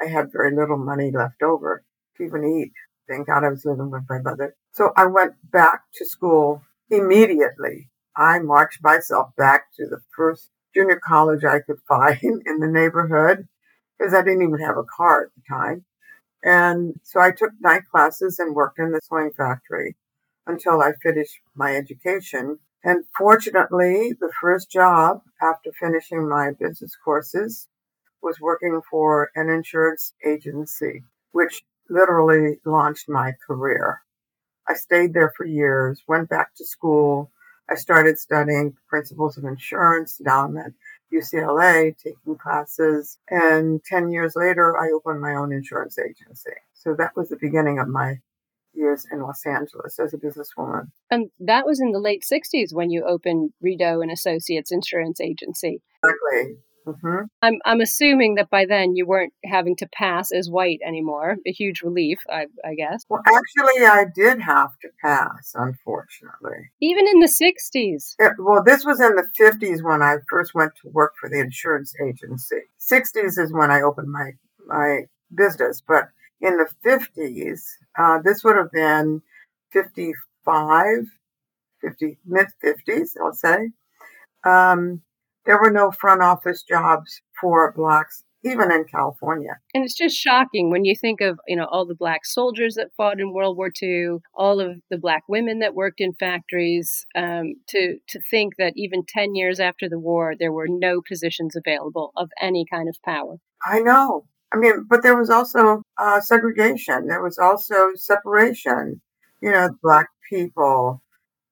I 0.00 0.06
had 0.06 0.32
very 0.32 0.54
little 0.54 0.78
money 0.78 1.10
left 1.10 1.42
over 1.42 1.84
to 2.16 2.22
even 2.22 2.44
eat. 2.44 2.72
Thank 3.08 3.26
God 3.26 3.44
I 3.44 3.48
was 3.48 3.64
living 3.64 3.90
with 3.90 4.02
my 4.08 4.20
mother. 4.20 4.54
So 4.72 4.92
I 4.96 5.06
went 5.06 5.34
back 5.50 5.82
to 5.94 6.04
school 6.04 6.62
immediately. 6.90 7.90
I 8.16 8.38
marched 8.38 8.82
myself 8.82 9.30
back 9.36 9.66
to 9.76 9.86
the 9.86 10.00
first 10.16 10.50
junior 10.74 11.00
college 11.04 11.44
I 11.44 11.60
could 11.60 11.78
find 11.88 12.18
in 12.22 12.58
the 12.60 12.68
neighborhood 12.68 13.46
because 13.98 14.14
I 14.14 14.22
didn't 14.22 14.42
even 14.42 14.60
have 14.60 14.76
a 14.76 14.84
car 14.84 15.24
at 15.24 15.28
the 15.34 15.42
time. 15.48 15.84
And 16.42 16.94
so 17.02 17.20
I 17.20 17.30
took 17.32 17.50
night 17.60 17.82
classes 17.90 18.38
and 18.38 18.54
worked 18.54 18.78
in 18.78 18.92
the 18.92 19.00
sewing 19.02 19.32
factory 19.36 19.96
until 20.46 20.80
I 20.80 20.92
finished 21.02 21.40
my 21.54 21.74
education. 21.76 22.58
And 22.84 23.04
fortunately, 23.16 24.12
the 24.18 24.32
first 24.40 24.70
job 24.70 25.22
after 25.42 25.70
finishing 25.72 26.28
my 26.28 26.52
business 26.58 26.96
courses 27.04 27.68
was 28.22 28.40
working 28.40 28.80
for 28.90 29.30
an 29.34 29.48
insurance 29.48 30.14
agency, 30.24 31.02
which 31.32 31.64
literally 31.88 32.60
launched 32.64 33.08
my 33.08 33.32
career. 33.46 34.02
I 34.68 34.74
stayed 34.74 35.14
there 35.14 35.32
for 35.36 35.46
years, 35.46 36.02
went 36.08 36.28
back 36.28 36.54
to 36.56 36.64
school. 36.64 37.30
I 37.68 37.74
started 37.74 38.18
studying 38.18 38.76
principles 38.88 39.36
of 39.36 39.44
insurance. 39.44 40.20
Now 40.20 40.44
I'm 40.44 40.56
at 40.56 40.72
UCLA 41.12 41.96
taking 41.96 42.36
classes. 42.36 43.18
And 43.28 43.82
10 43.84 44.10
years 44.10 44.34
later, 44.36 44.76
I 44.76 44.90
opened 44.94 45.20
my 45.20 45.34
own 45.34 45.52
insurance 45.52 45.98
agency. 45.98 46.52
So 46.74 46.94
that 46.98 47.16
was 47.16 47.28
the 47.28 47.36
beginning 47.40 47.78
of 47.78 47.88
my 47.88 48.20
years 48.76 49.06
in 49.10 49.20
Los 49.20 49.44
Angeles 49.46 49.98
as 49.98 50.14
a 50.14 50.18
businesswoman. 50.18 50.88
And 51.10 51.30
that 51.40 51.66
was 51.66 51.80
in 51.80 51.92
the 51.92 51.98
late 51.98 52.24
60s 52.30 52.72
when 52.72 52.90
you 52.90 53.04
opened 53.04 53.50
Rideau 53.60 54.00
and 54.00 54.10
Associates 54.10 54.70
Insurance 54.70 55.20
Agency. 55.20 55.82
Exactly. 56.04 56.56
Mm-hmm. 56.86 57.24
I'm 57.42 57.54
I'm 57.64 57.80
assuming 57.80 58.36
that 58.36 58.48
by 58.48 58.64
then 58.64 58.94
you 58.94 59.06
weren't 59.06 59.32
having 59.44 59.74
to 59.76 59.88
pass 59.88 60.30
as 60.30 60.48
white 60.48 60.78
anymore. 60.86 61.36
A 61.46 61.50
huge 61.50 61.82
relief, 61.82 62.18
I, 62.30 62.46
I 62.64 62.74
guess. 62.74 63.04
Well, 63.08 63.22
actually, 63.26 63.84
I 63.84 64.04
did 64.14 64.40
have 64.40 64.78
to 64.82 64.88
pass, 65.02 65.52
unfortunately. 65.54 66.70
Even 66.80 67.06
in 67.08 67.18
the 67.18 67.26
'60s. 67.26 68.14
It, 68.18 68.32
well, 68.38 68.62
this 68.62 68.84
was 68.84 69.00
in 69.00 69.16
the 69.16 69.26
'50s 69.38 69.82
when 69.82 70.00
I 70.00 70.18
first 70.30 70.54
went 70.54 70.72
to 70.82 70.90
work 70.90 71.14
for 71.20 71.28
the 71.28 71.40
insurance 71.40 71.92
agency. 72.00 72.60
'60s 72.78 73.36
is 73.38 73.52
when 73.52 73.70
I 73.70 73.82
opened 73.82 74.12
my 74.12 74.32
my 74.66 75.06
business, 75.34 75.82
but 75.86 76.10
in 76.40 76.56
the 76.58 76.68
'50s, 76.84 77.60
uh, 77.98 78.18
this 78.22 78.44
would 78.44 78.56
have 78.56 78.70
been 78.72 79.22
55, 79.72 81.04
50 81.80 82.18
mid 82.26 82.46
'50s, 82.64 83.10
I'll 83.20 83.32
say. 83.32 83.70
Um, 84.44 85.02
there 85.44 85.60
were 85.60 85.70
no 85.70 85.90
front 85.90 86.22
office 86.22 86.62
jobs 86.62 87.20
for 87.40 87.72
blacks 87.72 88.24
even 88.46 88.70
in 88.70 88.84
California. 88.84 89.58
And 89.74 89.84
it's 89.84 89.96
just 89.96 90.16
shocking 90.16 90.70
when 90.70 90.84
you 90.84 90.94
think 90.94 91.20
of, 91.20 91.38
you 91.48 91.56
know, 91.56 91.66
all 91.70 91.84
the 91.84 91.94
black 91.94 92.24
soldiers 92.24 92.74
that 92.74 92.90
fought 92.96 93.20
in 93.20 93.32
World 93.32 93.56
War 93.56 93.70
II, 93.82 94.18
all 94.34 94.60
of 94.60 94.80
the 94.90 94.98
black 94.98 95.24
women 95.28 95.58
that 95.58 95.74
worked 95.74 96.00
in 96.00 96.12
factories, 96.12 97.04
um, 97.16 97.54
to, 97.68 97.96
to 98.08 98.20
think 98.30 98.54
that 98.58 98.74
even 98.76 99.02
10 99.08 99.34
years 99.34 99.58
after 99.58 99.88
the 99.88 99.98
war, 99.98 100.34
there 100.38 100.52
were 100.52 100.68
no 100.68 101.00
positions 101.06 101.56
available 101.56 102.12
of 102.16 102.30
any 102.40 102.64
kind 102.70 102.88
of 102.88 102.96
power. 103.04 103.36
I 103.64 103.80
know. 103.80 104.26
I 104.52 104.58
mean, 104.58 104.86
but 104.88 105.02
there 105.02 105.16
was 105.16 105.30
also 105.30 105.82
uh, 105.98 106.20
segregation. 106.20 107.08
There 107.08 107.22
was 107.22 107.38
also 107.38 107.90
separation. 107.94 109.00
You 109.40 109.50
know, 109.50 109.70
black 109.82 110.08
people 110.30 111.02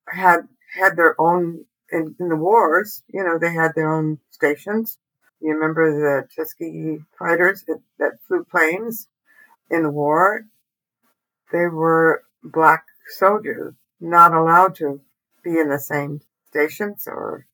had 0.08 0.48
had 0.78 0.96
their 0.96 1.20
own 1.20 1.64
in, 1.94 2.14
in 2.18 2.28
the 2.28 2.36
wars, 2.36 3.02
you 3.08 3.22
know, 3.22 3.38
they 3.38 3.52
had 3.52 3.72
their 3.74 3.92
own 3.92 4.18
stations. 4.30 4.98
You 5.40 5.54
remember 5.54 5.92
the 5.92 6.28
Tuskegee 6.34 7.04
fighters 7.18 7.64
that, 7.68 7.80
that 7.98 8.12
flew 8.26 8.44
planes 8.44 9.08
in 9.70 9.82
the 9.82 9.90
war? 9.90 10.46
They 11.52 11.66
were 11.66 12.24
black 12.42 12.84
soldiers, 13.08 13.74
not 14.00 14.34
allowed 14.34 14.74
to 14.76 15.00
be 15.42 15.58
in 15.58 15.68
the 15.68 15.78
same 15.78 16.20
stations 16.46 17.06
or 17.06 17.46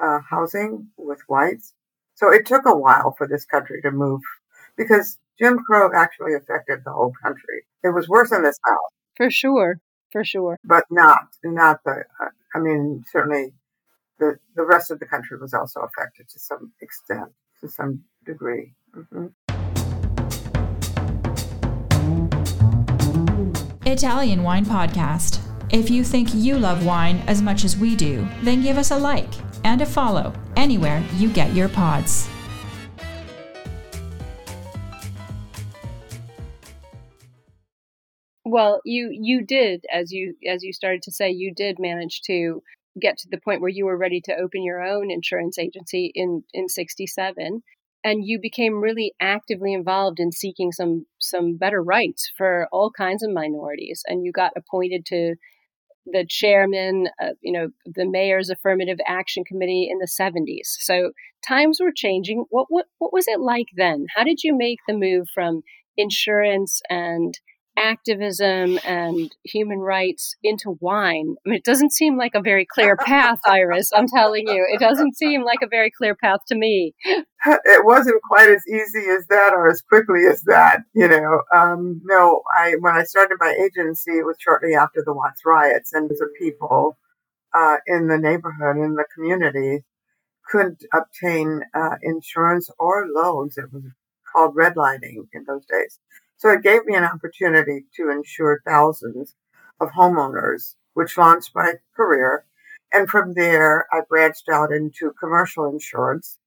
uh, 0.00 0.20
housing 0.20 0.88
with 0.96 1.20
whites. 1.26 1.74
So 2.14 2.32
it 2.32 2.46
took 2.46 2.64
a 2.66 2.76
while 2.76 3.14
for 3.18 3.26
this 3.26 3.44
country 3.44 3.82
to 3.82 3.90
move 3.90 4.22
because 4.76 5.18
Jim 5.38 5.58
Crow 5.58 5.90
actually 5.94 6.34
affected 6.34 6.80
the 6.84 6.92
whole 6.92 7.12
country. 7.22 7.64
It 7.82 7.94
was 7.94 8.08
worse 8.08 8.32
in 8.32 8.42
the 8.42 8.52
South. 8.52 8.92
For 9.16 9.30
sure. 9.30 9.80
For 10.12 10.24
sure. 10.24 10.58
But 10.64 10.84
not, 10.90 11.28
not 11.44 11.80
the, 11.84 12.04
uh, 12.20 12.28
I 12.54 12.58
mean, 12.58 13.04
certainly 13.10 13.52
the, 14.18 14.38
the 14.54 14.64
rest 14.64 14.90
of 14.90 14.98
the 14.98 15.06
country 15.06 15.36
was 15.38 15.52
also 15.52 15.80
affected 15.80 16.28
to 16.30 16.38
some 16.38 16.72
extent, 16.80 17.32
to 17.60 17.68
some 17.68 18.04
degree. 18.24 18.74
Mm-hmm. 18.96 19.26
Italian 23.86 24.42
Wine 24.42 24.64
Podcast. 24.64 25.40
If 25.70 25.90
you 25.90 26.04
think 26.04 26.32
you 26.32 26.58
love 26.58 26.86
wine 26.86 27.22
as 27.26 27.42
much 27.42 27.64
as 27.64 27.76
we 27.76 27.96
do, 27.96 28.26
then 28.42 28.62
give 28.62 28.78
us 28.78 28.90
a 28.90 28.96
like 28.96 29.32
and 29.64 29.82
a 29.82 29.86
follow 29.86 30.32
anywhere 30.56 31.02
you 31.16 31.28
get 31.28 31.52
your 31.54 31.68
pods. 31.68 32.28
Well, 38.48 38.80
you 38.84 39.08
you 39.12 39.44
did 39.44 39.84
as 39.92 40.12
you 40.12 40.34
as 40.48 40.62
you 40.62 40.72
started 40.72 41.02
to 41.02 41.12
say 41.12 41.30
you 41.30 41.52
did 41.54 41.78
manage 41.78 42.22
to 42.26 42.62
get 43.00 43.18
to 43.18 43.28
the 43.30 43.40
point 43.40 43.60
where 43.60 43.70
you 43.70 43.84
were 43.86 43.96
ready 43.96 44.20
to 44.22 44.36
open 44.36 44.62
your 44.62 44.82
own 44.82 45.10
insurance 45.10 45.58
agency 45.58 46.12
in 46.14 46.44
in 46.54 46.68
67 46.68 47.62
and 48.04 48.24
you 48.24 48.38
became 48.40 48.80
really 48.80 49.12
actively 49.20 49.74
involved 49.74 50.20
in 50.20 50.30
seeking 50.32 50.70
some 50.72 51.06
some 51.20 51.56
better 51.56 51.82
rights 51.82 52.30
for 52.36 52.68
all 52.72 52.90
kinds 52.96 53.22
of 53.22 53.32
minorities 53.32 54.02
and 54.06 54.24
you 54.24 54.32
got 54.32 54.52
appointed 54.56 55.04
to 55.06 55.34
the 56.06 56.24
chairman 56.26 57.08
you 57.40 57.52
know 57.52 57.68
the 57.84 58.06
mayor's 58.08 58.48
affirmative 58.48 58.98
action 59.08 59.42
committee 59.44 59.88
in 59.90 59.98
the 59.98 60.08
70s 60.08 60.76
so 60.78 61.10
times 61.46 61.78
were 61.80 61.92
changing. 61.94 62.44
What 62.50 62.66
what 62.68 62.86
what 62.98 63.12
was 63.12 63.26
it 63.28 63.40
like 63.40 63.68
then? 63.74 64.06
How 64.14 64.24
did 64.24 64.42
you 64.42 64.56
make 64.56 64.78
the 64.86 64.94
move 64.94 65.28
from 65.34 65.62
insurance 65.96 66.80
and 66.90 67.38
activism 67.76 68.78
and 68.84 69.34
human 69.44 69.78
rights 69.78 70.36
into 70.42 70.76
wine. 70.80 71.36
I 71.44 71.48
mean, 71.48 71.58
it 71.58 71.64
doesn't 71.64 71.92
seem 71.92 72.16
like 72.16 72.34
a 72.34 72.40
very 72.40 72.66
clear 72.66 72.96
path, 72.96 73.38
Iris. 73.46 73.90
I'm 73.94 74.08
telling 74.08 74.48
you, 74.48 74.66
it 74.72 74.80
doesn't 74.80 75.16
seem 75.16 75.44
like 75.44 75.60
a 75.62 75.68
very 75.68 75.90
clear 75.90 76.14
path 76.14 76.40
to 76.48 76.56
me. 76.56 76.94
It 77.48 77.84
wasn't 77.84 78.20
quite 78.22 78.48
as 78.48 78.66
easy 78.66 79.08
as 79.08 79.28
that 79.28 79.52
or 79.52 79.70
as 79.70 79.80
quickly 79.80 80.26
as 80.26 80.42
that, 80.46 80.80
you 80.94 81.06
know. 81.06 81.42
Um, 81.54 82.00
no, 82.04 82.42
I 82.58 82.74
when 82.80 82.96
I 82.96 83.04
started 83.04 83.36
my 83.38 83.54
agency, 83.64 84.18
it 84.18 84.26
was 84.26 84.36
shortly 84.40 84.74
after 84.74 85.00
the 85.04 85.12
Watts 85.12 85.42
riots, 85.46 85.92
and 85.92 86.08
the 86.08 86.28
people 86.40 86.98
uh, 87.54 87.76
in 87.86 88.08
the 88.08 88.18
neighborhood, 88.18 88.78
in 88.78 88.94
the 88.94 89.04
community, 89.14 89.84
couldn't 90.50 90.82
obtain 90.92 91.62
uh, 91.72 91.96
insurance 92.02 92.68
or 92.80 93.06
loans. 93.14 93.56
It 93.58 93.72
was 93.72 93.84
called 94.32 94.56
redlining 94.56 95.28
in 95.32 95.44
those 95.46 95.64
days. 95.66 96.00
So 96.38 96.50
it 96.50 96.62
gave 96.62 96.84
me 96.84 96.94
an 96.94 97.04
opportunity 97.04 97.86
to 97.96 98.10
insure 98.10 98.62
thousands 98.66 99.34
of 99.80 99.90
homeowners, 99.90 100.74
which 100.94 101.16
launched 101.16 101.52
my 101.54 101.74
career. 101.94 102.44
And 102.92 103.08
from 103.08 103.34
there, 103.34 103.86
I 103.92 104.00
branched 104.08 104.48
out 104.48 104.72
into 104.72 105.12
commercial 105.18 105.66
insurance. 105.66 106.38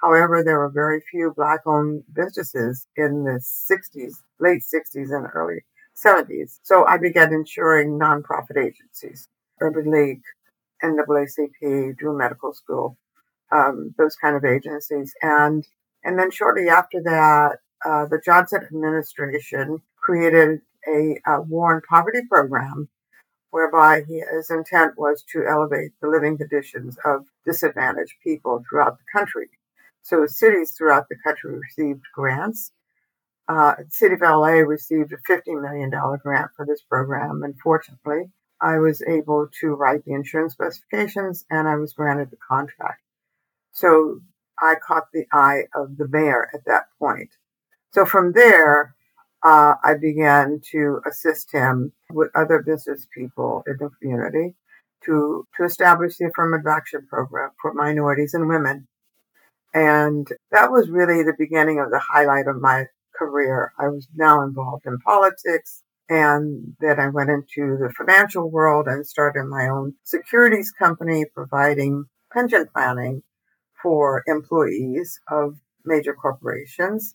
However, 0.00 0.42
there 0.42 0.58
were 0.58 0.70
very 0.70 1.00
few 1.10 1.32
black 1.36 1.60
owned 1.66 2.04
businesses 2.12 2.86
in 2.96 3.24
the 3.24 3.40
60s, 3.40 4.14
late 4.40 4.62
60s 4.62 5.14
and 5.16 5.26
early 5.34 5.60
70s. 5.96 6.58
So 6.62 6.86
I 6.86 6.98
began 6.98 7.32
insuring 7.32 7.98
nonprofit 7.98 8.56
agencies, 8.58 9.28
Urban 9.60 9.90
League, 9.90 10.22
NAACP, 10.82 11.96
Drew 11.96 12.16
Medical 12.16 12.52
School, 12.52 12.96
um, 13.52 13.94
those 13.98 14.16
kind 14.16 14.36
of 14.36 14.44
agencies. 14.44 15.14
And, 15.22 15.64
and 16.02 16.18
then 16.18 16.30
shortly 16.30 16.68
after 16.68 17.00
that, 17.04 17.58
uh, 17.84 18.06
the 18.06 18.20
Johnson 18.24 18.62
administration 18.64 19.82
created 19.96 20.60
a, 20.88 21.16
war 21.42 21.74
and 21.74 21.82
poverty 21.82 22.20
program 22.28 22.88
whereby 23.50 24.02
his 24.08 24.50
intent 24.50 24.94
was 24.96 25.22
to 25.30 25.46
elevate 25.46 25.92
the 26.00 26.08
living 26.08 26.38
conditions 26.38 26.96
of 27.04 27.26
disadvantaged 27.44 28.14
people 28.24 28.64
throughout 28.68 28.96
the 28.96 29.18
country. 29.18 29.50
So 30.02 30.26
cities 30.26 30.72
throughout 30.72 31.08
the 31.08 31.16
country 31.24 31.58
received 31.58 32.02
grants. 32.14 32.72
Uh, 33.48 33.74
city 33.90 34.14
of 34.14 34.22
LA 34.22 34.62
received 34.64 35.12
a 35.12 35.18
$50 35.30 35.60
million 35.60 35.90
grant 35.90 36.50
for 36.56 36.64
this 36.64 36.80
program. 36.82 37.42
And 37.42 37.54
fortunately, 37.62 38.30
I 38.60 38.78
was 38.78 39.02
able 39.02 39.48
to 39.60 39.74
write 39.74 40.04
the 40.04 40.14
insurance 40.14 40.54
specifications 40.54 41.44
and 41.50 41.68
I 41.68 41.76
was 41.76 41.92
granted 41.92 42.30
the 42.30 42.36
contract. 42.36 43.02
So 43.72 44.20
I 44.60 44.76
caught 44.76 45.08
the 45.12 45.26
eye 45.32 45.64
of 45.74 45.96
the 45.96 46.08
mayor 46.08 46.48
at 46.54 46.64
that 46.66 46.84
point. 46.98 47.30
So 47.92 48.06
from 48.06 48.32
there, 48.32 48.94
uh, 49.42 49.74
I 49.82 49.94
began 50.00 50.60
to 50.70 51.00
assist 51.06 51.52
him 51.52 51.92
with 52.10 52.30
other 52.34 52.62
business 52.62 53.06
people 53.14 53.64
in 53.66 53.76
the 53.78 53.90
community 54.00 54.54
to, 55.04 55.46
to 55.56 55.64
establish 55.64 56.16
the 56.16 56.26
affirmative 56.26 56.66
action 56.66 57.06
program 57.08 57.50
for 57.60 57.74
minorities 57.74 58.34
and 58.34 58.48
women. 58.48 58.86
And 59.74 60.28
that 60.50 60.70
was 60.70 60.90
really 60.90 61.22
the 61.22 61.34
beginning 61.36 61.80
of 61.80 61.90
the 61.90 61.98
highlight 61.98 62.46
of 62.46 62.60
my 62.60 62.86
career. 63.16 63.72
I 63.78 63.88
was 63.88 64.08
now 64.14 64.42
involved 64.42 64.86
in 64.86 64.98
politics. 64.98 65.82
And 66.08 66.76
then 66.80 67.00
I 67.00 67.08
went 67.08 67.30
into 67.30 67.78
the 67.78 67.92
financial 67.96 68.50
world 68.50 68.86
and 68.86 69.06
started 69.06 69.44
my 69.44 69.68
own 69.68 69.94
securities 70.02 70.70
company 70.70 71.24
providing 71.34 72.04
pension 72.32 72.66
planning 72.74 73.22
for 73.82 74.22
employees 74.26 75.20
of 75.30 75.56
major 75.84 76.14
corporations. 76.14 77.14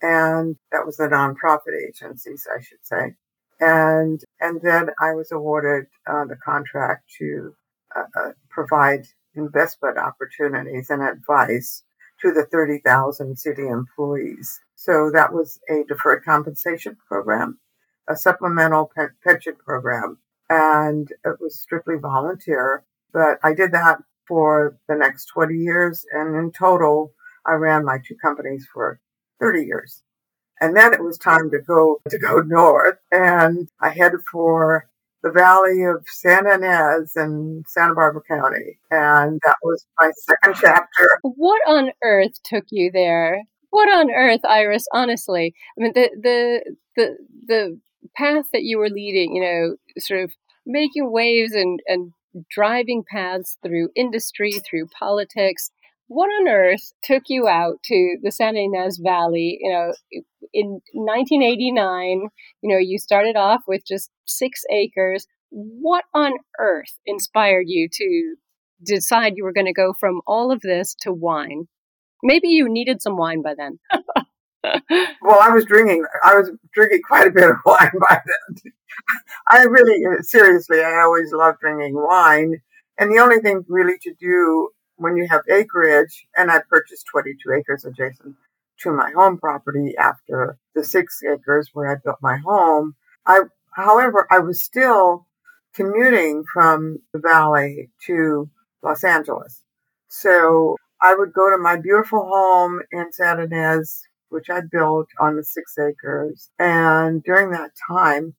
And 0.00 0.56
that 0.70 0.86
was 0.86 0.96
the 0.96 1.08
nonprofit 1.08 1.76
agencies, 1.88 2.46
I 2.54 2.60
should 2.62 2.84
say. 2.84 3.14
And, 3.60 4.22
and 4.40 4.60
then 4.62 4.90
I 5.00 5.14
was 5.14 5.32
awarded 5.32 5.86
uh, 6.06 6.24
the 6.26 6.36
contract 6.36 7.10
to 7.18 7.54
uh, 7.96 8.04
uh, 8.16 8.32
provide 8.48 9.06
investment 9.34 9.98
opportunities 9.98 10.90
and 10.90 11.02
advice 11.02 11.82
to 12.20 12.32
the 12.32 12.44
30,000 12.44 13.36
city 13.36 13.66
employees. 13.66 14.60
So 14.74 15.10
that 15.12 15.32
was 15.32 15.60
a 15.68 15.84
deferred 15.88 16.24
compensation 16.24 16.96
program, 17.06 17.58
a 18.08 18.16
supplemental 18.16 18.90
pe- 18.96 19.06
pension 19.24 19.54
program, 19.64 20.18
and 20.48 21.08
it 21.24 21.38
was 21.40 21.60
strictly 21.60 21.96
volunteer. 22.00 22.84
But 23.12 23.38
I 23.42 23.54
did 23.54 23.72
that 23.72 23.98
for 24.26 24.76
the 24.88 24.94
next 24.94 25.26
20 25.26 25.54
years. 25.54 26.04
And 26.12 26.36
in 26.36 26.52
total, 26.52 27.12
I 27.46 27.54
ran 27.54 27.84
my 27.84 27.98
two 28.06 28.16
companies 28.16 28.68
for 28.72 29.00
30 29.40 29.64
years. 29.64 30.02
And 30.60 30.76
then 30.76 30.92
it 30.92 31.02
was 31.02 31.18
time 31.18 31.50
to 31.50 31.58
go, 31.60 32.00
to 32.08 32.18
go 32.18 32.40
north. 32.40 32.98
And 33.12 33.68
I 33.80 33.90
headed 33.90 34.20
for 34.30 34.88
the 35.22 35.30
valley 35.30 35.84
of 35.84 36.04
San 36.06 36.46
Ynez 36.46 37.12
in 37.16 37.64
Santa 37.66 37.94
Barbara 37.94 38.22
County. 38.28 38.78
And 38.90 39.40
that 39.44 39.56
was 39.62 39.86
my 40.00 40.10
second 40.16 40.56
chapter. 40.60 41.08
What 41.22 41.60
on 41.66 41.90
earth 42.02 42.42
took 42.44 42.64
you 42.70 42.90
there? 42.92 43.44
What 43.70 43.88
on 43.88 44.10
earth, 44.10 44.40
Iris, 44.44 44.86
honestly? 44.92 45.54
I 45.78 45.82
mean, 45.82 45.92
the, 45.94 46.10
the, 46.20 46.74
the, 46.96 47.16
the 47.46 47.80
path 48.16 48.46
that 48.52 48.62
you 48.62 48.78
were 48.78 48.88
leading, 48.88 49.34
you 49.34 49.42
know, 49.42 49.76
sort 49.98 50.20
of 50.20 50.32
making 50.66 51.10
waves 51.12 51.52
and, 51.52 51.80
and 51.86 52.12
driving 52.50 53.04
paths 53.10 53.58
through 53.62 53.90
industry, 53.94 54.52
through 54.52 54.86
politics. 54.98 55.70
What 56.08 56.28
on 56.28 56.48
earth 56.48 56.92
took 57.04 57.24
you 57.28 57.48
out 57.48 57.82
to 57.84 58.16
the 58.22 58.32
Santa 58.32 58.60
Ynez 58.60 58.98
Valley? 59.02 59.58
You 59.60 59.70
know, 59.70 59.92
in 60.54 60.80
1989, 60.94 62.28
you 62.62 62.70
know, 62.70 62.78
you 62.78 62.98
started 62.98 63.36
off 63.36 63.62
with 63.68 63.82
just 63.86 64.10
six 64.24 64.62
acres. 64.72 65.26
What 65.50 66.04
on 66.14 66.32
earth 66.58 66.98
inspired 67.06 67.66
you 67.66 67.88
to 67.92 68.36
decide 68.84 69.34
you 69.36 69.44
were 69.44 69.52
going 69.52 69.66
to 69.66 69.72
go 69.72 69.92
from 70.00 70.22
all 70.26 70.50
of 70.50 70.62
this 70.62 70.96
to 71.02 71.12
wine? 71.12 71.68
Maybe 72.22 72.48
you 72.48 72.68
needed 72.70 73.02
some 73.02 73.16
wine 73.16 73.42
by 73.42 73.54
then. 73.56 73.78
well, 75.22 75.38
I 75.40 75.50
was 75.50 75.66
drinking. 75.66 76.04
I 76.24 76.34
was 76.36 76.50
drinking 76.72 77.02
quite 77.06 77.26
a 77.26 77.30
bit 77.30 77.50
of 77.50 77.56
wine 77.66 77.92
by 78.08 78.20
then. 78.26 78.72
I 79.50 79.64
really, 79.64 80.02
seriously, 80.22 80.80
I 80.80 81.00
always 81.02 81.32
loved 81.32 81.60
drinking 81.60 81.94
wine. 81.94 82.62
And 82.98 83.12
the 83.12 83.20
only 83.20 83.40
thing 83.40 83.64
really 83.68 83.98
to 84.02 84.14
do 84.18 84.70
when 84.98 85.16
you 85.16 85.26
have 85.28 85.42
acreage, 85.48 86.26
and 86.36 86.50
I 86.50 86.60
purchased 86.68 87.06
22 87.06 87.52
acres 87.52 87.84
adjacent 87.84 88.36
to 88.80 88.92
my 88.92 89.10
home 89.10 89.38
property 89.38 89.94
after 89.96 90.58
the 90.74 90.84
six 90.84 91.20
acres 91.22 91.70
where 91.72 91.90
I 91.90 91.96
built 92.02 92.18
my 92.20 92.36
home. 92.36 92.94
I, 93.26 93.42
however, 93.72 94.26
I 94.30 94.40
was 94.40 94.62
still 94.62 95.26
commuting 95.74 96.44
from 96.52 96.98
the 97.12 97.20
valley 97.20 97.90
to 98.06 98.50
Los 98.82 99.04
Angeles. 99.04 99.62
So 100.08 100.76
I 101.00 101.14
would 101.14 101.32
go 101.32 101.50
to 101.50 101.58
my 101.58 101.76
beautiful 101.76 102.26
home 102.28 102.80
in 102.90 103.12
Santa 103.12 103.46
Ynez, 103.46 104.02
which 104.30 104.50
I 104.50 104.60
built 104.60 105.08
on 105.20 105.36
the 105.36 105.44
six 105.44 105.76
acres. 105.78 106.50
And 106.58 107.22
during 107.22 107.50
that 107.50 107.70
time, 107.88 108.34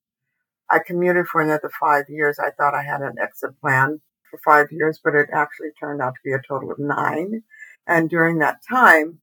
I 0.68 0.78
commuted 0.78 1.26
for 1.26 1.40
another 1.40 1.70
five 1.80 2.04
years. 2.08 2.38
I 2.38 2.50
thought 2.50 2.74
I 2.74 2.82
had 2.82 3.00
an 3.00 3.16
exit 3.20 3.58
plan 3.60 4.00
for 4.30 4.38
five 4.44 4.68
years, 4.70 5.00
but 5.02 5.14
it 5.14 5.28
actually 5.32 5.70
turned 5.78 6.00
out 6.00 6.14
to 6.14 6.20
be 6.24 6.32
a 6.32 6.40
total 6.46 6.70
of 6.70 6.78
nine. 6.78 7.42
And 7.86 8.08
during 8.08 8.38
that 8.38 8.58
time, 8.68 9.20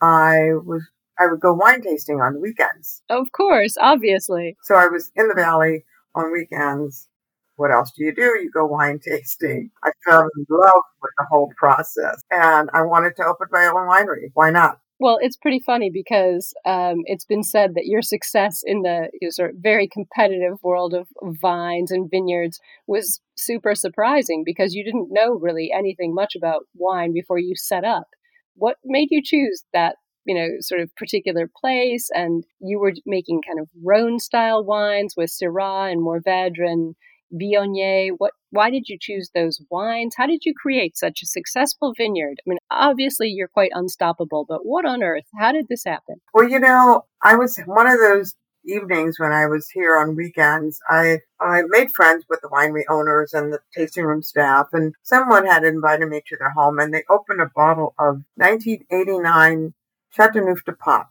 I 0.00 0.54
was 0.64 0.82
I 1.18 1.26
would 1.26 1.40
go 1.40 1.52
wine 1.52 1.80
tasting 1.80 2.20
on 2.20 2.34
the 2.34 2.40
weekends. 2.40 3.02
Of 3.08 3.32
course, 3.32 3.76
obviously. 3.80 4.56
So 4.62 4.74
I 4.74 4.88
was 4.88 5.12
in 5.14 5.28
the 5.28 5.34
valley 5.34 5.84
on 6.14 6.32
weekends. 6.32 7.08
What 7.56 7.70
else 7.70 7.92
do 7.96 8.04
you 8.04 8.12
do? 8.14 8.22
You 8.22 8.50
go 8.52 8.66
wine 8.66 8.98
tasting. 8.98 9.70
I 9.84 9.90
fell 10.04 10.22
in 10.22 10.46
love 10.50 10.82
with 11.00 11.12
the 11.18 11.26
whole 11.30 11.52
process 11.56 12.20
and 12.30 12.68
I 12.72 12.82
wanted 12.82 13.14
to 13.16 13.24
open 13.24 13.46
my 13.52 13.66
own 13.66 13.88
winery. 13.88 14.30
Why 14.34 14.50
not? 14.50 14.80
Well, 15.04 15.18
it's 15.20 15.36
pretty 15.36 15.60
funny 15.60 15.90
because 15.92 16.54
um, 16.64 17.02
it's 17.04 17.26
been 17.26 17.42
said 17.42 17.74
that 17.74 17.84
your 17.84 18.00
success 18.00 18.62
in 18.64 18.80
the 18.80 19.10
you 19.20 19.26
know, 19.26 19.30
sort 19.30 19.50
of 19.50 19.56
very 19.58 19.86
competitive 19.86 20.56
world 20.62 20.94
of 20.94 21.08
vines 21.42 21.90
and 21.90 22.10
vineyards 22.10 22.58
was 22.86 23.20
super 23.36 23.74
surprising 23.74 24.44
because 24.46 24.72
you 24.72 24.82
didn't 24.82 25.08
know 25.10 25.34
really 25.34 25.70
anything 25.76 26.14
much 26.14 26.34
about 26.34 26.62
wine 26.74 27.12
before 27.12 27.38
you 27.38 27.52
set 27.54 27.84
up. 27.84 28.06
What 28.54 28.78
made 28.82 29.08
you 29.10 29.20
choose 29.22 29.64
that, 29.74 29.96
you 30.24 30.34
know, 30.34 30.48
sort 30.60 30.80
of 30.80 30.96
particular 30.96 31.50
place? 31.54 32.08
And 32.14 32.42
you 32.60 32.78
were 32.78 32.94
making 33.04 33.42
kind 33.46 33.60
of 33.60 33.68
Rhone 33.84 34.18
style 34.18 34.64
wines 34.64 35.12
with 35.18 35.28
Syrah 35.28 35.92
and 35.92 36.00
Mourvedre 36.00 36.66
and 36.66 36.94
Viognier. 37.34 38.10
What? 38.18 38.32
Why 38.50 38.70
did 38.70 38.88
you 38.88 38.96
choose 39.00 39.30
those 39.34 39.60
wines? 39.70 40.14
How 40.16 40.26
did 40.26 40.44
you 40.44 40.54
create 40.54 40.96
such 40.96 41.20
a 41.22 41.26
successful 41.26 41.92
vineyard? 41.96 42.36
I 42.46 42.50
mean, 42.50 42.58
obviously 42.70 43.28
you're 43.28 43.48
quite 43.48 43.72
unstoppable, 43.74 44.46
but 44.48 44.64
what 44.64 44.84
on 44.84 45.02
earth? 45.02 45.24
How 45.36 45.50
did 45.50 45.66
this 45.68 45.82
happen? 45.84 46.16
Well, 46.32 46.48
you 46.48 46.60
know, 46.60 47.04
I 47.22 47.34
was 47.34 47.58
one 47.66 47.88
of 47.88 47.98
those 47.98 48.36
evenings 48.66 49.18
when 49.18 49.32
I 49.32 49.46
was 49.46 49.68
here 49.70 49.96
on 49.96 50.16
weekends, 50.16 50.80
I, 50.88 51.20
I 51.40 51.62
made 51.68 51.90
friends 51.90 52.24
with 52.28 52.40
the 52.40 52.48
winery 52.48 52.84
owners 52.88 53.32
and 53.32 53.52
the 53.52 53.60
tasting 53.74 54.04
room 54.04 54.22
staff, 54.22 54.68
and 54.72 54.94
someone 55.02 55.46
had 55.46 55.64
invited 55.64 56.08
me 56.08 56.22
to 56.28 56.36
their 56.36 56.50
home, 56.50 56.78
and 56.78 56.92
they 56.92 57.04
opened 57.10 57.40
a 57.40 57.50
bottle 57.54 57.94
of 57.98 58.22
1989 58.36 59.74
Chateauneuf 60.10 60.64
du 60.64 60.72
Pape. 60.72 61.06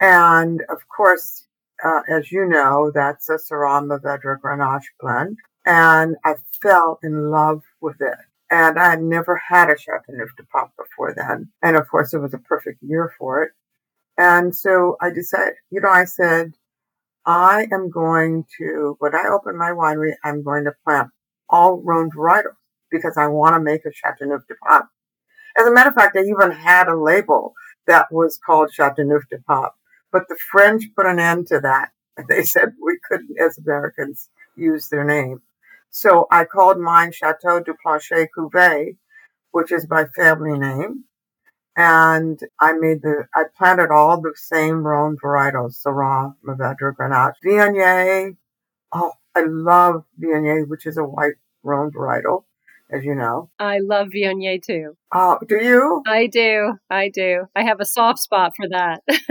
And 0.00 0.62
of 0.68 0.88
course, 0.94 1.46
uh, 1.84 2.00
as 2.08 2.32
you 2.32 2.46
know, 2.46 2.90
that's 2.94 3.28
a 3.28 3.34
Syrah 3.34 3.84
Mourvedre 3.84 4.38
Grenache 4.40 4.88
blend 5.00 5.38
and 5.66 6.16
I 6.24 6.36
fell 6.62 6.98
in 7.02 7.30
love 7.30 7.62
with 7.80 8.00
it. 8.00 8.16
And 8.48 8.78
I 8.78 8.90
had 8.90 9.02
never 9.02 9.40
had 9.48 9.68
a 9.68 9.76
Chateauneuf 9.76 10.30
du 10.36 10.44
Pape 10.44 10.70
before 10.78 11.12
then. 11.14 11.50
And 11.62 11.76
of 11.76 11.88
course, 11.88 12.14
it 12.14 12.18
was 12.18 12.32
a 12.32 12.38
perfect 12.38 12.80
year 12.80 13.12
for 13.18 13.42
it. 13.42 13.50
And 14.16 14.54
so 14.54 14.96
I 15.00 15.10
decided, 15.10 15.54
you 15.70 15.80
know, 15.80 15.90
I 15.90 16.04
said, 16.04 16.52
I 17.26 17.66
am 17.72 17.90
going 17.90 18.44
to, 18.58 18.96
when 19.00 19.16
I 19.16 19.24
open 19.28 19.58
my 19.58 19.70
winery, 19.70 20.12
I'm 20.22 20.44
going 20.44 20.64
to 20.64 20.72
plant 20.84 21.10
all 21.48 21.82
Rhone 21.84 22.10
varietals 22.10 22.54
because 22.90 23.16
I 23.18 23.26
want 23.26 23.56
to 23.56 23.60
make 23.60 23.84
a 23.84 23.92
Chateauneuf 23.92 24.46
du 24.46 24.54
Pape. 24.66 24.84
As 25.58 25.66
a 25.66 25.72
matter 25.72 25.88
of 25.88 25.96
fact, 25.96 26.16
I 26.16 26.20
even 26.20 26.52
had 26.52 26.86
a 26.86 26.96
label 26.96 27.54
that 27.88 28.12
was 28.12 28.38
called 28.38 28.72
Chateauneuf 28.72 29.22
du 29.28 29.38
Pape, 29.38 29.72
but 30.12 30.22
the 30.28 30.38
French 30.52 30.84
put 30.96 31.06
an 31.06 31.18
end 31.18 31.48
to 31.48 31.60
that. 31.60 31.90
They 32.28 32.44
said 32.44 32.72
we 32.82 32.98
couldn't, 33.06 33.36
as 33.38 33.58
Americans, 33.58 34.30
use 34.56 34.88
their 34.88 35.04
name. 35.04 35.42
So 35.90 36.26
I 36.30 36.44
called 36.44 36.78
mine 36.78 37.12
Chateau 37.12 37.60
du 37.60 37.74
Plancher 37.84 38.26
Cuvée, 38.36 38.96
which 39.52 39.72
is 39.72 39.88
my 39.88 40.04
family 40.14 40.58
name. 40.58 41.04
And 41.76 42.40
I 42.60 42.72
made 42.72 43.02
the, 43.02 43.26
I 43.34 43.44
planted 43.56 43.90
all 43.90 44.20
the 44.20 44.32
same 44.34 44.86
Rhone 44.86 45.16
varietals, 45.22 45.82
Syrah, 45.82 46.34
Mourvedre, 46.46 46.94
Grenache, 46.94 47.34
Viognier. 47.44 48.36
Oh, 48.92 49.12
I 49.34 49.42
love 49.46 50.04
Viognier, 50.18 50.66
which 50.68 50.86
is 50.86 50.96
a 50.96 51.04
white 51.04 51.34
Rhone 51.62 51.90
varietal, 51.90 52.44
as 52.90 53.04
you 53.04 53.14
know. 53.14 53.50
I 53.58 53.78
love 53.78 54.08
Viognier 54.08 54.62
too. 54.62 54.96
Oh, 55.12 55.38
do 55.46 55.56
you? 55.56 56.02
I 56.06 56.28
do. 56.28 56.74
I 56.88 57.10
do. 57.12 57.44
I 57.54 57.64
have 57.64 57.80
a 57.80 57.84
soft 57.84 58.20
spot 58.20 58.52
for 58.56 58.68
that. 58.70 59.02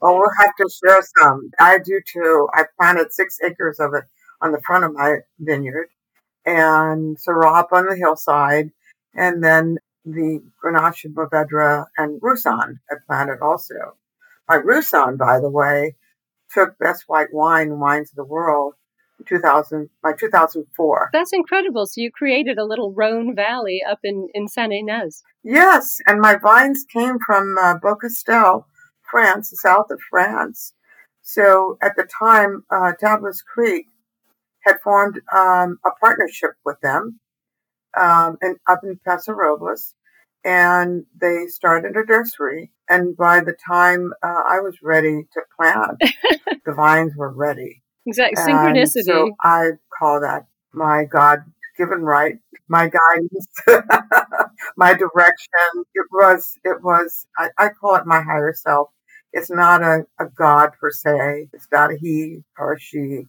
oh, 0.00 0.18
we'll 0.18 0.30
have 0.40 0.56
to 0.56 0.68
share 0.84 1.02
some. 1.18 1.50
I 1.60 1.78
do 1.78 2.00
too. 2.04 2.48
I 2.52 2.64
planted 2.78 3.12
six 3.12 3.38
acres 3.44 3.78
of 3.78 3.94
it 3.94 4.04
on 4.40 4.52
the 4.52 4.60
front 4.66 4.84
of 4.84 4.94
my 4.94 5.18
vineyard 5.38 5.88
and 6.46 7.16
Syrah 7.18 7.58
up 7.58 7.68
on 7.72 7.86
the 7.86 7.96
hillside, 7.96 8.70
and 9.14 9.42
then 9.42 9.78
the 10.04 10.40
Grenache 10.62 11.04
and 11.04 11.14
Mourvedre 11.14 11.86
and 11.98 12.20
Roussanne 12.22 12.78
I 12.90 12.94
planted 13.06 13.42
also. 13.42 13.96
My 14.48 14.56
Roussanne, 14.56 15.16
by 15.16 15.40
the 15.40 15.50
way, 15.50 15.96
took 16.54 16.78
Best 16.78 17.04
White 17.08 17.32
Wine, 17.32 17.80
Wines 17.80 18.10
of 18.10 18.16
the 18.16 18.24
World, 18.24 18.74
2000 19.26 19.90
by 20.02 20.12
2004. 20.12 21.10
That's 21.12 21.32
incredible. 21.32 21.86
So 21.86 22.00
you 22.00 22.12
created 22.12 22.58
a 22.58 22.64
little 22.64 22.92
Rhone 22.92 23.34
Valley 23.34 23.82
up 23.88 23.98
in 24.04 24.28
in 24.34 24.46
Saint 24.46 24.72
Ynez. 24.72 25.22
Yes, 25.42 26.00
and 26.06 26.20
my 26.20 26.36
vines 26.36 26.84
came 26.84 27.18
from 27.18 27.56
uh, 27.58 27.78
Beaucastel, 27.78 28.66
France, 29.10 29.50
the 29.50 29.56
south 29.56 29.90
of 29.90 30.00
France. 30.08 30.74
So 31.22 31.76
at 31.82 31.96
the 31.96 32.04
time, 32.04 32.64
uh, 32.70 32.92
Tablas 33.02 33.44
Creek 33.44 33.86
had 34.66 34.80
formed 34.82 35.20
um, 35.34 35.78
a 35.84 35.90
partnership 36.00 36.50
with 36.64 36.80
them 36.80 37.20
um, 37.96 38.36
and 38.40 38.56
up 38.68 38.80
in 38.82 38.98
Paso 39.06 39.32
Robles, 39.32 39.94
and 40.44 41.04
they 41.20 41.46
started 41.46 41.96
a 41.96 42.04
nursery 42.04 42.70
And 42.88 43.16
by 43.16 43.40
the 43.40 43.54
time 43.66 44.12
uh, 44.22 44.42
I 44.46 44.60
was 44.60 44.76
ready 44.82 45.26
to 45.32 45.40
plant, 45.58 46.00
the 46.66 46.72
vines 46.72 47.12
were 47.16 47.32
ready. 47.32 47.82
Exactly. 48.06 48.42
Synchronicity. 48.42 49.04
So 49.04 49.30
I 49.42 49.70
call 49.98 50.20
that 50.20 50.46
my 50.72 51.04
God 51.04 51.40
given 51.76 52.02
right, 52.02 52.36
my 52.68 52.88
guidance, 52.88 53.46
my 54.76 54.94
direction. 54.94 55.84
It 55.94 56.06
was, 56.12 56.54
it 56.64 56.82
was, 56.82 57.26
I, 57.38 57.48
I, 57.58 57.68
call 57.68 57.96
it 57.96 58.06
my 58.06 58.22
higher 58.22 58.54
self. 58.54 58.88
It's 59.32 59.50
not 59.50 59.82
a, 59.82 60.04
a 60.18 60.26
God 60.26 60.70
per 60.80 60.90
se. 60.90 61.48
It's 61.52 61.68
not 61.70 61.92
a 61.92 61.96
he 62.00 62.38
or 62.58 62.74
a 62.74 62.80
she. 62.80 63.26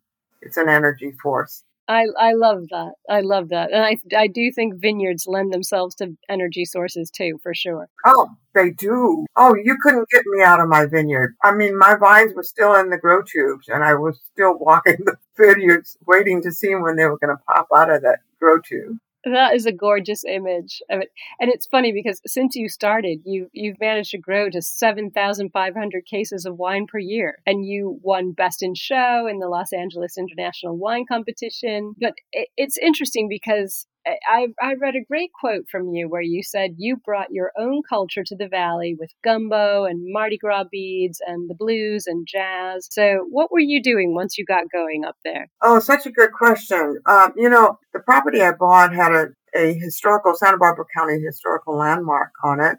It's 0.47 0.55
an 0.55 0.69
energy 0.69 1.11
force. 1.21 1.65
I, 1.89 2.05
I 2.17 2.31
love 2.33 2.63
that. 2.69 2.93
I 3.09 3.19
love 3.19 3.49
that. 3.49 3.73
And 3.73 3.83
I, 3.83 3.97
I 4.17 4.27
do 4.27 4.49
think 4.53 4.75
vineyards 4.79 5.25
lend 5.27 5.53
themselves 5.53 5.93
to 5.95 6.17
energy 6.29 6.63
sources 6.63 7.11
too, 7.11 7.37
for 7.43 7.53
sure. 7.53 7.89
Oh, 8.05 8.29
they 8.55 8.69
do. 8.69 9.25
Oh, 9.35 9.55
you 9.61 9.77
couldn't 9.81 10.09
get 10.09 10.23
me 10.25 10.41
out 10.41 10.61
of 10.61 10.69
my 10.69 10.85
vineyard. 10.85 11.35
I 11.43 11.53
mean, 11.53 11.77
my 11.77 11.95
vines 11.95 12.33
were 12.33 12.43
still 12.43 12.75
in 12.75 12.89
the 12.89 12.97
grow 12.97 13.21
tubes 13.21 13.67
and 13.67 13.83
I 13.83 13.95
was 13.95 14.21
still 14.33 14.57
walking 14.59 14.97
the 14.99 15.17
vineyards 15.37 15.97
waiting 16.07 16.41
to 16.43 16.51
see 16.53 16.75
when 16.75 16.95
they 16.95 17.05
were 17.05 17.17
going 17.17 17.35
to 17.35 17.43
pop 17.45 17.67
out 17.75 17.91
of 17.91 18.01
that 18.03 18.19
grow 18.39 18.59
tube. 18.61 18.97
That 19.25 19.55
is 19.55 19.65
a 19.65 19.71
gorgeous 19.71 20.23
image 20.23 20.81
of 20.89 21.01
it, 21.01 21.09
and 21.39 21.51
it's 21.51 21.65
funny 21.65 21.91
because 21.91 22.21
since 22.25 22.55
you 22.55 22.69
started, 22.69 23.19
you 23.25 23.49
you've 23.51 23.79
managed 23.79 24.11
to 24.11 24.17
grow 24.17 24.49
to 24.49 24.61
seven 24.61 25.11
thousand 25.11 25.49
five 25.51 25.73
hundred 25.73 26.05
cases 26.05 26.45
of 26.45 26.57
wine 26.57 26.85
per 26.87 26.99
year, 26.99 27.39
and 27.45 27.65
you 27.65 27.99
won 28.03 28.31
Best 28.31 28.61
in 28.61 28.73
Show 28.75 29.27
in 29.27 29.39
the 29.39 29.49
Los 29.49 29.73
Angeles 29.73 30.17
International 30.17 30.77
Wine 30.77 31.05
Competition. 31.07 31.93
But 31.99 32.13
it, 32.31 32.49
it's 32.57 32.77
interesting 32.77 33.27
because 33.27 33.87
I, 34.29 34.47
I 34.61 34.73
read 34.73 34.95
a 34.95 35.03
great 35.07 35.31
quote 35.39 35.65
from 35.69 35.93
you 35.93 36.07
where 36.09 36.21
you 36.21 36.43
said 36.43 36.75
you 36.77 36.97
brought 36.97 37.31
your 37.31 37.51
own 37.57 37.81
culture 37.87 38.23
to 38.23 38.35
the 38.35 38.47
valley 38.47 38.95
with 38.99 39.11
gumbo 39.23 39.85
and 39.85 40.01
Mardi 40.11 40.37
Gras 40.37 40.65
beads 40.71 41.19
and 41.25 41.49
the 41.49 41.55
blues 41.55 42.05
and 42.07 42.27
jazz. 42.27 42.87
So, 42.91 43.25
what 43.29 43.51
were 43.51 43.59
you 43.59 43.81
doing 43.81 44.13
once 44.13 44.37
you 44.37 44.45
got 44.45 44.71
going 44.71 45.05
up 45.05 45.15
there? 45.23 45.47
Oh, 45.61 45.79
such 45.79 46.05
a 46.05 46.11
good 46.11 46.31
question. 46.31 46.99
Um, 47.05 47.33
you 47.35 47.49
know, 47.49 47.79
the 47.93 47.99
property 47.99 48.41
I 48.41 48.51
bought 48.51 48.93
had 48.93 49.11
a, 49.11 49.27
a 49.55 49.73
historical 49.73 50.35
Santa 50.35 50.57
Barbara 50.57 50.85
County 50.95 51.19
historical 51.19 51.77
landmark 51.77 52.31
on 52.43 52.59
it 52.59 52.77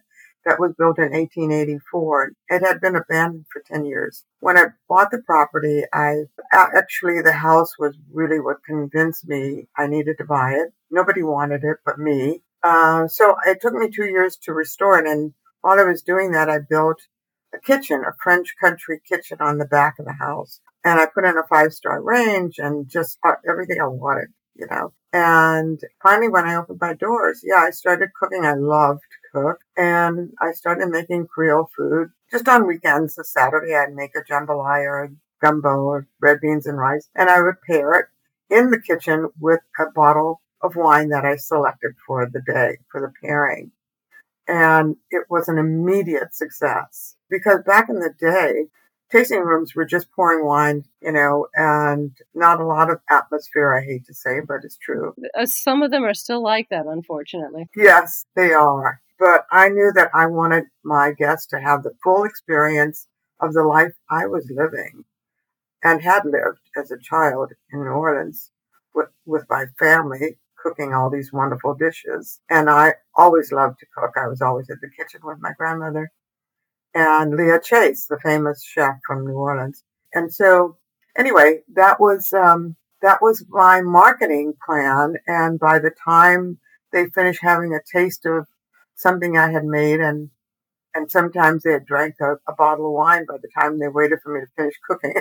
that 0.49 0.59
was 0.59 0.73
built 0.79 0.99
in 0.99 1.13
1884. 1.13 2.33
It 2.49 2.67
had 2.67 2.81
been 2.81 2.97
abandoned 2.97 3.45
for 3.53 3.63
10 3.67 3.85
years. 3.85 4.25
When 4.41 4.57
I 4.57 4.67
bought 4.89 5.11
the 5.11 5.23
property, 5.27 5.83
I 5.93 6.23
actually, 6.53 7.21
the 7.23 7.33
house 7.33 7.73
was 7.79 7.97
really 8.13 8.41
what 8.41 8.65
convinced 8.65 9.29
me 9.29 9.69
I 9.77 9.87
needed 9.87 10.17
to 10.19 10.25
buy 10.25 10.53
it. 10.53 10.73
Nobody 10.91 11.23
wanted 11.23 11.65
it 11.65 11.79
but 11.85 11.99
me. 11.99 12.43
Uh, 12.63 13.07
so 13.09 13.37
it 13.47 13.61
took 13.61 13.75
me 13.75 13.89
two 13.89 14.07
years 14.07 14.37
to 14.43 14.53
restore 14.53 14.99
it. 14.99 15.07
And 15.07 15.33
while 15.61 15.79
I 15.79 15.85
was 15.85 16.03
doing 16.03 16.33
that, 16.33 16.49
I 16.49 16.59
built 16.59 17.01
a 17.55 17.59
kitchen, 17.59 18.03
a 18.07 18.13
French 18.23 18.55
country 18.61 19.01
kitchen 19.09 19.39
on 19.41 19.59
the 19.59 19.65
back 19.65 19.99
of 19.99 20.07
the 20.07 20.15
house. 20.15 20.61
And 20.85 21.01
I 21.01 21.07
put 21.07 21.25
in 21.25 21.37
a 21.37 21.47
five 21.49 21.73
star 21.73 22.03
range 22.03 22.59
and 22.59 22.89
just 22.89 23.19
everything 23.49 23.81
I 23.81 23.87
wanted, 23.87 24.29
you 24.55 24.67
know. 24.71 24.93
And 25.13 25.81
finally, 26.03 26.29
when 26.29 26.47
I 26.47 26.57
opened 26.57 26.79
my 26.81 26.95
doors, 26.95 27.43
yeah, 27.45 27.63
I 27.63 27.71
started 27.71 28.11
cooking. 28.19 28.45
I 28.45 28.55
loved 28.55 29.01
cook 29.33 29.59
and 29.77 30.31
I 30.41 30.53
started 30.53 30.89
making 30.89 31.27
Creole 31.27 31.71
food. 31.77 32.09
Just 32.31 32.49
on 32.49 32.67
weekends, 32.67 33.19
a 33.19 33.25
Saturday, 33.25 33.75
I'd 33.75 33.95
make 33.95 34.13
a 34.15 34.23
jambalaya 34.23 34.85
or 34.85 35.05
a 35.05 35.09
gumbo 35.41 35.85
or 35.85 36.07
red 36.21 36.41
beans 36.41 36.67
and 36.67 36.79
rice 36.79 37.09
and 37.15 37.31
I 37.31 37.41
would 37.41 37.63
pair 37.67 37.93
it 37.95 38.07
in 38.51 38.71
the 38.71 38.81
kitchen 38.81 39.29
with 39.39 39.61
a 39.79 39.91
bottle 39.95 40.41
of 40.63 40.77
wine 40.77 41.09
that 41.11 41.25
I 41.25 41.37
selected 41.37 41.93
for 42.07 42.29
the 42.31 42.41
day 42.41 42.79
for 42.91 43.01
the 43.01 43.13
pairing. 43.23 43.73
And 44.47 44.97
it 45.11 45.25
was 45.29 45.49
an 45.49 45.59
immediate 45.59 46.35
success 46.35 47.17
because 47.29 47.61
back 47.67 47.89
in 47.89 47.97
the 47.97 48.15
day, 48.19 48.69
tasting 49.11 49.41
rooms 49.41 49.75
were 49.75 49.85
just 49.85 50.11
pouring 50.13 50.45
wine, 50.45 50.85
you 51.03 51.13
know, 51.13 51.47
and 51.55 52.17
not 52.35 52.61
a 52.61 52.67
lot 52.67 52.91
of 52.91 53.01
atmosphere, 53.11 53.77
I 53.77 53.85
hate 53.85 54.07
to 54.07 54.15
say, 54.15 54.41
but 54.47 54.65
it's 54.65 54.79
true. 54.79 55.15
Uh, 55.39 55.47
some 55.47 55.83
of 55.83 55.91
them 55.91 56.05
are 56.05 56.15
still 56.15 56.43
like 56.43 56.69
that, 56.71 56.87
unfortunately. 56.87 57.69
Yes, 57.77 58.25
they 58.37 58.53
are. 58.53 59.01
But 59.19 59.47
I 59.51 59.69
knew 59.69 59.93
that 59.95 60.11
I 60.15 60.27
wanted 60.27 60.65
my 60.85 61.13
guests 61.13 61.47
to 61.49 61.61
have 61.61 61.83
the 61.83 61.95
full 62.03 62.25
experience 62.25 63.07
of 63.41 63.53
the 63.53 63.65
life 63.65 63.93
I 64.11 64.27
was 64.27 64.51
living 64.55 65.05
and 65.83 66.03
had 66.03 66.25
lived 66.25 66.61
as 66.77 66.91
a 66.91 66.99
child 66.99 67.53
in 67.73 67.81
New 67.81 67.91
Orleans 67.91 68.51
with, 68.95 69.09
with 69.27 69.45
my 69.49 69.67
family 69.79 70.39
cooking 70.63 70.93
all 70.93 71.11
these 71.11 71.33
wonderful 71.33 71.75
dishes. 71.75 72.41
And 72.51 72.69
I 72.69 72.95
always 73.17 73.53
loved 73.53 73.79
to 73.81 73.87
cook. 73.97 74.13
I 74.17 74.29
was 74.29 74.43
always 74.43 74.69
at 74.71 74.81
the 74.81 74.91
kitchen 74.91 75.21
with 75.25 75.39
my 75.41 75.53
grandmother 75.57 76.11
and 76.95 77.37
Leah 77.37 77.61
Chase, 77.61 78.07
the 78.07 78.19
famous 78.19 78.65
chef 78.65 78.97
from 79.07 79.27
New 79.27 79.35
Orleans. 79.35 79.85
And 80.15 80.33
so 80.33 80.77
anyway, 81.17 81.61
that 81.75 82.01
was, 82.01 82.33
um, 82.33 82.77
that 83.03 83.23
was 83.23 83.45
my 83.49 83.83
marketing 83.83 84.55
plan. 84.65 85.17
And 85.27 85.59
by 85.59 85.79
the 85.79 85.93
time 86.05 86.59
they 86.93 87.07
finished 87.07 87.41
having 87.43 87.75
a 87.75 87.81
taste 87.93 88.27
of 88.27 88.47
something 88.97 89.37
I 89.37 89.51
had 89.51 89.65
made 89.65 90.01
and, 90.01 90.31
and 90.95 91.11
sometimes 91.11 91.63
they 91.63 91.73
had 91.73 91.87
drank 91.87 92.17
a, 92.21 92.35
a 92.49 92.55
bottle 92.57 92.87
of 92.87 92.93
wine 92.93 93.27
by 93.29 93.37
the 93.41 93.49
time 93.57 93.79
they 93.79 93.89
waited 93.89 94.19
for 94.23 94.35
me 94.35 94.41
to 94.41 94.47
finish 94.57 94.75
cooking. 94.89 95.15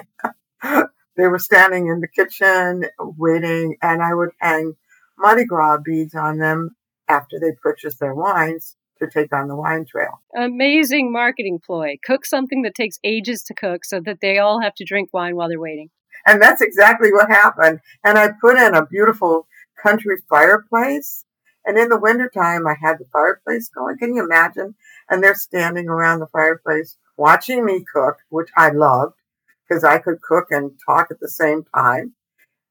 they 1.18 1.28
were 1.28 1.40
standing 1.40 1.88
in 1.88 2.00
the 2.00 2.08
kitchen 2.08 2.86
waiting 3.00 3.76
and 3.82 4.02
I 4.02 4.14
would 4.14 4.32
hang 4.40 4.76
Mardi 5.18 5.46
Gras 5.46 5.80
beads 5.84 6.16
on 6.16 6.38
them 6.38 6.76
after 7.08 7.40
they 7.40 7.52
purchase 7.62 7.98
their 7.98 8.14
wines 8.14 8.76
to 9.00 9.08
take 9.08 9.34
on 9.34 9.48
the 9.48 9.56
wine 9.56 9.86
trail. 9.86 10.22
Amazing 10.36 11.12
marketing 11.12 11.60
ploy. 11.64 11.98
Cook 12.04 12.26
something 12.26 12.64
that 12.64 12.76
takes 12.76 13.00
ages 13.04 13.44
to 13.44 13.54
cook 13.54 13.86
so 13.86 14.00
that 14.02 14.20
they 14.22 14.40
all 14.40 14.62
have 14.62 14.76
to 14.76 14.86
drink 14.86 15.10
wine 15.14 15.36
while 15.36 15.50
they're 15.50 15.60
waiting. 15.60 15.90
And 16.26 16.42
that's 16.42 16.62
exactly 16.62 17.12
what 17.12 17.30
happened. 17.30 17.80
And 18.04 18.18
I 18.18 18.30
put 18.42 18.58
in 18.58 18.76
a 18.76 18.86
beautiful 18.86 19.48
country 19.82 20.18
fireplace. 20.30 21.24
And 21.66 21.78
in 21.78 21.90
the 21.90 22.00
wintertime, 22.00 22.66
I 22.66 22.76
had 22.82 22.98
the 22.98 23.06
fireplace 23.12 23.70
going. 23.70 23.98
Can 23.98 24.16
you 24.16 24.24
imagine? 24.24 24.76
And 25.10 25.24
they're 25.24 25.36
standing 25.36 25.88
around 25.88 26.20
the 26.20 26.28
fireplace 26.28 26.98
watching 27.18 27.66
me 27.66 27.84
cook, 27.94 28.18
which 28.30 28.50
I 28.56 28.70
loved 28.70 29.16
because 29.68 29.84
I 29.84 30.00
could 30.00 30.22
cook 30.22 30.48
and 30.50 30.72
talk 30.86 31.08
at 31.12 31.20
the 31.20 31.30
same 31.30 31.64
time 31.76 32.14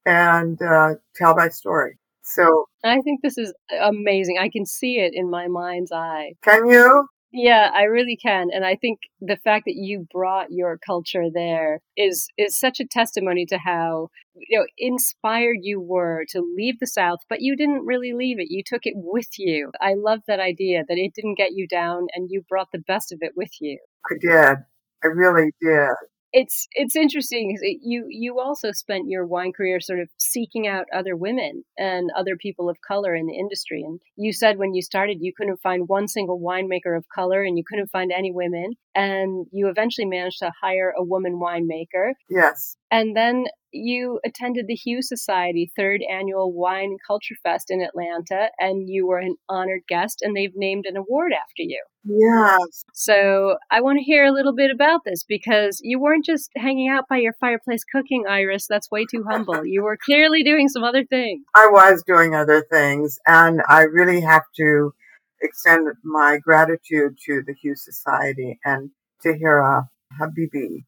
and 0.05 0.61
uh, 0.63 0.95
tell 1.15 1.35
my 1.35 1.49
story. 1.49 1.99
So 2.27 2.67
I 2.83 3.01
think 3.03 3.21
this 3.23 3.39
is 3.39 3.55
amazing. 3.81 4.37
I 4.41 4.49
can 4.49 4.67
see 4.67 4.99
it 4.99 5.13
in 5.15 5.31
my 5.31 5.47
mind's 5.47 5.93
eye. 5.93 6.33
Can 6.43 6.67
you? 6.67 7.07
Yeah, 7.33 7.71
I 7.73 7.83
really 7.83 8.17
can. 8.17 8.49
And 8.53 8.65
I 8.65 8.75
think 8.75 8.99
the 9.21 9.37
fact 9.37 9.65
that 9.67 9.77
you 9.77 10.07
brought 10.13 10.51
your 10.51 10.77
culture 10.85 11.27
there 11.33 11.81
is 11.97 12.27
is 12.37 12.59
such 12.59 12.81
a 12.81 12.87
testimony 12.87 13.47
to 13.47 13.59
how 13.59 14.09
you 14.35 14.59
know 14.59 14.67
inspired 14.77 15.59
you 15.61 15.81
were 15.81 16.25
to 16.31 16.43
leave 16.57 16.81
the 16.81 16.89
South, 16.89 17.21
but 17.29 17.43
you 17.43 17.57
didn't 17.57 17.87
really 17.87 18.13
leave 18.13 18.41
it. 18.41 18.51
You 18.51 18.65
took 18.67 18.83
it 18.87 18.95
with 18.97 19.39
you. 19.39 19.71
I 19.81 19.95
love 19.95 20.21
that 20.27 20.41
idea 20.41 20.83
that 20.89 20.99
it 20.99 21.15
didn't 21.15 21.39
get 21.39 21.53
you 21.53 21.69
down 21.69 22.09
and 22.13 22.29
you 22.29 22.43
brought 22.49 22.69
the 22.73 22.83
best 22.87 23.13
of 23.13 23.19
it 23.21 23.33
with 23.37 23.53
you. 23.61 23.79
I 24.11 24.15
did. 24.21 24.57
I 25.05 25.07
really 25.07 25.53
did 25.61 25.95
it's 26.33 26.67
it's 26.73 26.97
interesting. 26.97 27.55
Cuz 27.55 27.63
you 27.83 28.07
you 28.09 28.41
also 28.41 28.73
spent 28.73 29.09
your 29.09 29.27
wine 29.27 29.53
career 29.53 29.81
sort 29.81 30.01
of 30.01 30.09
seeking 30.19 30.67
out 30.67 30.87
other 30.93 31.17
women 31.17 31.65
and 31.79 32.11
other 32.17 32.37
people 32.37 32.69
of 32.69 32.79
color 32.87 33.15
in 33.15 33.27
the 33.27 33.37
industry. 33.37 33.83
And 33.83 34.01
you 34.17 34.33
said 34.33 34.59
when 34.59 34.75
you 34.75 34.83
started, 34.83 35.19
you 35.21 35.33
couldn't 35.37 35.61
find 35.63 35.89
one 35.89 36.09
single 36.09 36.41
winemaker 36.41 36.97
of 36.97 37.07
color, 37.15 37.43
and 37.43 37.57
you 37.57 37.65
couldn't 37.69 37.91
find 37.91 38.13
any 38.13 38.33
women. 38.33 38.73
And 38.95 39.47
you 39.53 39.69
eventually 39.69 40.07
managed 40.07 40.39
to 40.41 40.53
hire 40.61 40.93
a 40.97 41.03
woman 41.03 41.39
winemaker. 41.39 42.13
Yes. 42.29 42.77
And 42.91 43.17
then 43.17 43.47
you 43.77 44.21
attended 44.25 44.67
the 44.67 44.75
Hue 44.75 45.03
Society 45.03 45.71
third 45.77 46.01
annual 46.11 46.53
Wine 46.53 46.97
Culture 47.07 47.35
Fest 47.43 47.71
in 47.71 47.81
Atlanta, 47.81 48.51
and 48.59 48.89
you 48.89 49.07
were 49.07 49.19
an 49.19 49.37
honored 49.49 49.83
guest, 49.89 50.21
and 50.23 50.37
they've 50.37 50.55
named 50.55 50.85
an 50.87 50.97
award 50.97 51.33
after 51.33 51.63
you. 51.63 51.83
Yes. 52.05 52.85
So 52.93 53.57
I 53.71 53.81
want 53.81 53.99
to 53.99 54.05
hear 54.05 54.25
a 54.25 54.33
little 54.33 54.55
bit 54.55 54.71
about 54.71 55.01
this 55.05 55.25
because 55.25 55.81
you 55.83 55.99
weren't 55.99 56.25
just 56.25 56.51
hanging 56.57 56.89
out 56.89 57.09
by 57.09 57.17
your 57.17 57.35
fireplace 57.41 57.85
cooking, 57.85 58.25
Iris. 58.29 58.67
That's 58.69 58.91
way 58.91 59.07
too 59.11 59.25
humble. 59.29 59.65
You 59.67 59.83
were 59.83 59.99
clearly 60.03 60.45
doing 60.45 60.69
some 60.69 60.85
other 60.85 61.05
things. 61.05 61.43
I 61.55 61.67
was 61.67 62.03
doing 62.07 62.35
other 62.35 62.65
things, 62.71 63.19
and 63.27 63.61
I 63.69 63.83
really 63.83 64.21
have 64.21 64.45
to 64.57 64.95
extend 65.43 65.89
my 66.05 66.39
gratitude 66.39 67.19
to 67.27 67.43
the 67.47 67.55
Hue 67.55 67.75
Society 67.75 68.59
and 68.65 68.91
Tahiirah 69.25 69.89
Habibi 70.21 70.85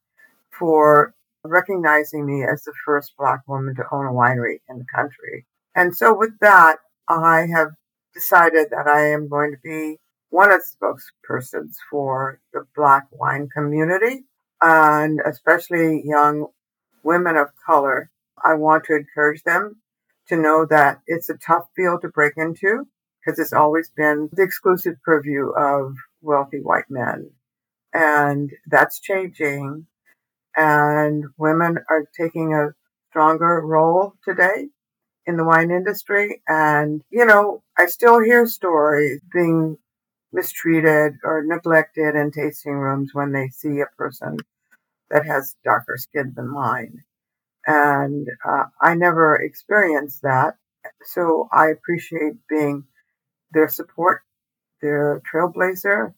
for 0.51 1.15
recognizing 1.45 2.27
me 2.27 2.45
as 2.45 2.65
the 2.65 2.73
first 2.85 3.15
Black 3.19 3.41
woman 3.47 3.75
to 3.77 3.85
own 3.93 4.07
a 4.07 4.13
winery 4.13 4.61
in 4.69 4.79
the 4.79 4.87
country. 4.95 5.47
And 5.75 5.97
so 5.97 6.17
with 6.17 6.39
that, 6.41 6.79
I 7.09 7.47
have 7.55 7.69
decided 8.15 8.69
that 8.71 8.87
I 8.87 9.09
am 9.09 9.29
going 9.29 9.53
to 9.53 9.59
be 9.63 9.99
one 10.31 10.51
of 10.51 10.61
the 10.61 11.01
spokespersons 11.31 11.75
for 11.91 12.41
the 12.53 12.65
Black 12.77 13.07
wine 13.13 13.49
community 13.55 14.25
and 14.61 15.21
especially 15.25 16.03
young 16.05 16.49
women 17.03 17.37
of 17.37 17.49
color. 17.65 18.11
I 18.45 18.55
want 18.55 18.85
to 18.85 18.97
encourage 18.97 19.43
them 19.45 19.77
to 20.29 20.37
know 20.37 20.67
that 20.67 21.01
it's 21.07 21.29
a 21.29 21.39
tough 21.39 21.65
field 21.75 22.03
to 22.03 22.09
break 22.09 22.35
into 22.37 22.87
because 23.25 23.39
it's 23.39 23.53
always 23.53 23.91
been 23.91 24.29
the 24.33 24.43
exclusive 24.43 24.95
purview 25.05 25.51
of 25.51 25.95
wealthy 26.21 26.61
white 26.61 26.91
men. 26.91 27.31
And 27.93 28.51
that's 28.67 29.01
changing. 29.01 29.87
And 30.59 31.27
women 31.37 31.79
are 31.89 32.09
taking 32.19 32.53
a 32.53 32.75
stronger 33.11 33.61
role 33.65 34.15
today 34.25 34.67
in 35.25 35.37
the 35.37 35.45
wine 35.45 35.71
industry. 35.71 36.43
And, 36.49 37.01
you 37.11 37.25
know, 37.25 37.63
I 37.79 37.87
still 37.87 38.19
hear 38.21 38.45
stories 38.45 39.21
being 39.33 39.79
mistreated 40.33 41.13
or 41.23 41.45
neglected 41.47 42.17
in 42.17 42.33
tasting 42.33 42.73
rooms 42.73 43.11
when 43.13 43.31
they 43.31 43.51
see 43.51 43.79
a 43.79 43.97
person 43.97 44.39
that 45.11 45.25
has 45.27 45.55
darker 45.63 45.97
skin 45.97 46.33
than 46.35 46.49
mine. 46.49 47.05
And 47.65 48.27
uh, 48.45 48.65
I 48.83 48.95
never 48.95 49.37
experienced 49.37 50.23
that. 50.23 50.57
So 51.05 51.49
I 51.53 51.69
appreciate 51.69 52.35
being 52.49 52.83
their 53.53 53.69
support, 53.69 54.23
their 54.83 55.23
trailblazer, 55.33 56.15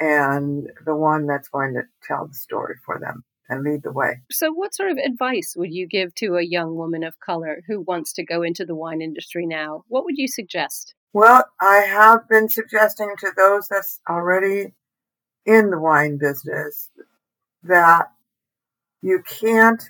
and 0.00 0.66
the 0.86 0.96
one 0.96 1.26
that's 1.26 1.48
going 1.48 1.74
to 1.74 1.82
tell 2.08 2.26
the 2.26 2.34
story 2.34 2.76
for 2.86 2.98
them 2.98 3.22
and 3.52 3.64
lead 3.64 3.82
the 3.82 3.92
way. 3.92 4.20
So, 4.30 4.52
what 4.52 4.74
sort 4.74 4.90
of 4.90 4.98
advice 4.98 5.54
would 5.56 5.72
you 5.72 5.86
give 5.86 6.14
to 6.16 6.36
a 6.36 6.42
young 6.42 6.74
woman 6.74 7.04
of 7.04 7.20
color 7.20 7.62
who 7.68 7.80
wants 7.80 8.12
to 8.14 8.24
go 8.24 8.42
into 8.42 8.64
the 8.64 8.74
wine 8.74 9.02
industry 9.02 9.46
now? 9.46 9.84
What 9.88 10.04
would 10.04 10.16
you 10.16 10.28
suggest? 10.28 10.94
Well, 11.12 11.44
I 11.60 11.76
have 11.80 12.28
been 12.28 12.48
suggesting 12.48 13.14
to 13.20 13.32
those 13.36 13.68
that's 13.68 14.00
already 14.08 14.72
in 15.44 15.70
the 15.70 15.78
wine 15.78 16.16
business 16.18 16.88
that 17.64 18.06
you 19.02 19.22
can't 19.28 19.82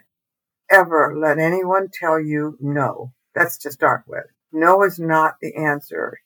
ever 0.71 1.15
let 1.17 1.39
anyone 1.39 1.89
tell 1.93 2.21
you 2.21 2.57
no. 2.61 3.13
That's 3.35 3.59
to 3.59 3.71
start 3.71 4.05
with. 4.07 4.25
No 4.53 4.83
is 4.83 4.99
not 4.99 5.37
the 5.41 5.55
answer. 5.55 6.19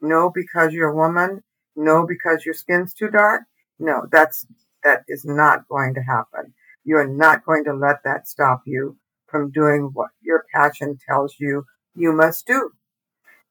No 0.00 0.30
because 0.30 0.72
you're 0.72 0.90
a 0.90 0.96
woman. 0.96 1.42
No 1.74 2.06
because 2.06 2.44
your 2.44 2.54
skin's 2.54 2.92
too 2.92 3.08
dark. 3.08 3.42
No, 3.78 4.06
that's, 4.10 4.46
that 4.84 5.02
is 5.08 5.24
not 5.24 5.66
going 5.68 5.94
to 5.94 6.02
happen. 6.02 6.52
You're 6.84 7.08
not 7.08 7.44
going 7.44 7.64
to 7.64 7.74
let 7.74 8.02
that 8.04 8.28
stop 8.28 8.62
you 8.66 8.96
from 9.26 9.50
doing 9.50 9.90
what 9.92 10.10
your 10.20 10.44
passion 10.54 10.98
tells 11.08 11.36
you 11.38 11.64
you 11.94 12.12
must 12.12 12.46
do. 12.46 12.70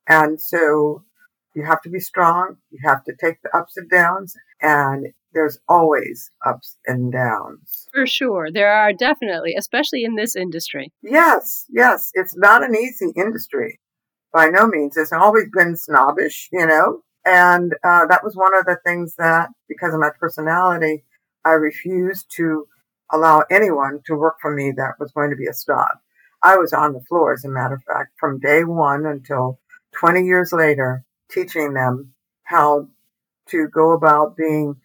And 0.07 0.41
so 0.41 1.03
you 1.55 1.63
have 1.63 1.81
to 1.81 1.89
be 1.89 1.99
strong. 1.99 2.57
You 2.69 2.79
have 2.83 3.03
to 3.05 3.13
take 3.19 3.41
the 3.41 3.55
ups 3.55 3.77
and 3.77 3.89
downs 3.89 4.33
and 4.61 5.07
there's 5.33 5.59
always 5.67 6.29
ups 6.45 6.77
and 6.85 7.11
downs. 7.11 7.87
For 7.93 8.05
sure. 8.05 8.49
There 8.51 8.71
are 8.71 8.93
definitely, 8.93 9.55
especially 9.57 10.03
in 10.03 10.15
this 10.15 10.35
industry. 10.35 10.91
Yes, 11.01 11.65
yes. 11.69 12.11
It's 12.13 12.35
not 12.35 12.63
an 12.63 12.75
easy 12.75 13.11
industry 13.15 13.79
by 14.33 14.47
no 14.47 14.67
means. 14.67 14.97
It's 14.97 15.13
always 15.13 15.45
been 15.53 15.77
snobbish, 15.77 16.49
you 16.51 16.65
know, 16.65 17.01
and 17.25 17.73
uh, 17.83 18.05
that 18.07 18.23
was 18.23 18.35
one 18.35 18.57
of 18.57 18.65
the 18.65 18.77
things 18.85 19.15
that, 19.17 19.49
because 19.67 19.93
of 19.93 19.99
my 19.99 20.09
personality, 20.19 21.05
I 21.45 21.51
refused 21.51 22.31
to 22.37 22.65
allow 23.11 23.43
anyone 23.49 24.01
to 24.05 24.15
work 24.15 24.37
for 24.41 24.53
me 24.53 24.71
that 24.75 24.99
was 24.99 25.11
going 25.11 25.29
to 25.29 25.35
be 25.35 25.47
a 25.47 25.53
snob. 25.53 25.97
I 26.43 26.57
was 26.57 26.73
on 26.73 26.93
the 26.93 27.01
floor, 27.01 27.33
as 27.33 27.45
a 27.45 27.49
matter 27.49 27.75
of 27.75 27.83
fact, 27.83 28.13
from 28.19 28.39
day 28.39 28.63
one 28.63 29.05
until 29.05 29.59
20 29.93 30.25
years 30.25 30.51
later, 30.51 31.03
teaching 31.29 31.73
them 31.73 32.13
how 32.43 32.87
to 33.49 33.67
go 33.67 33.91
about 33.91 34.35
being 34.35 34.75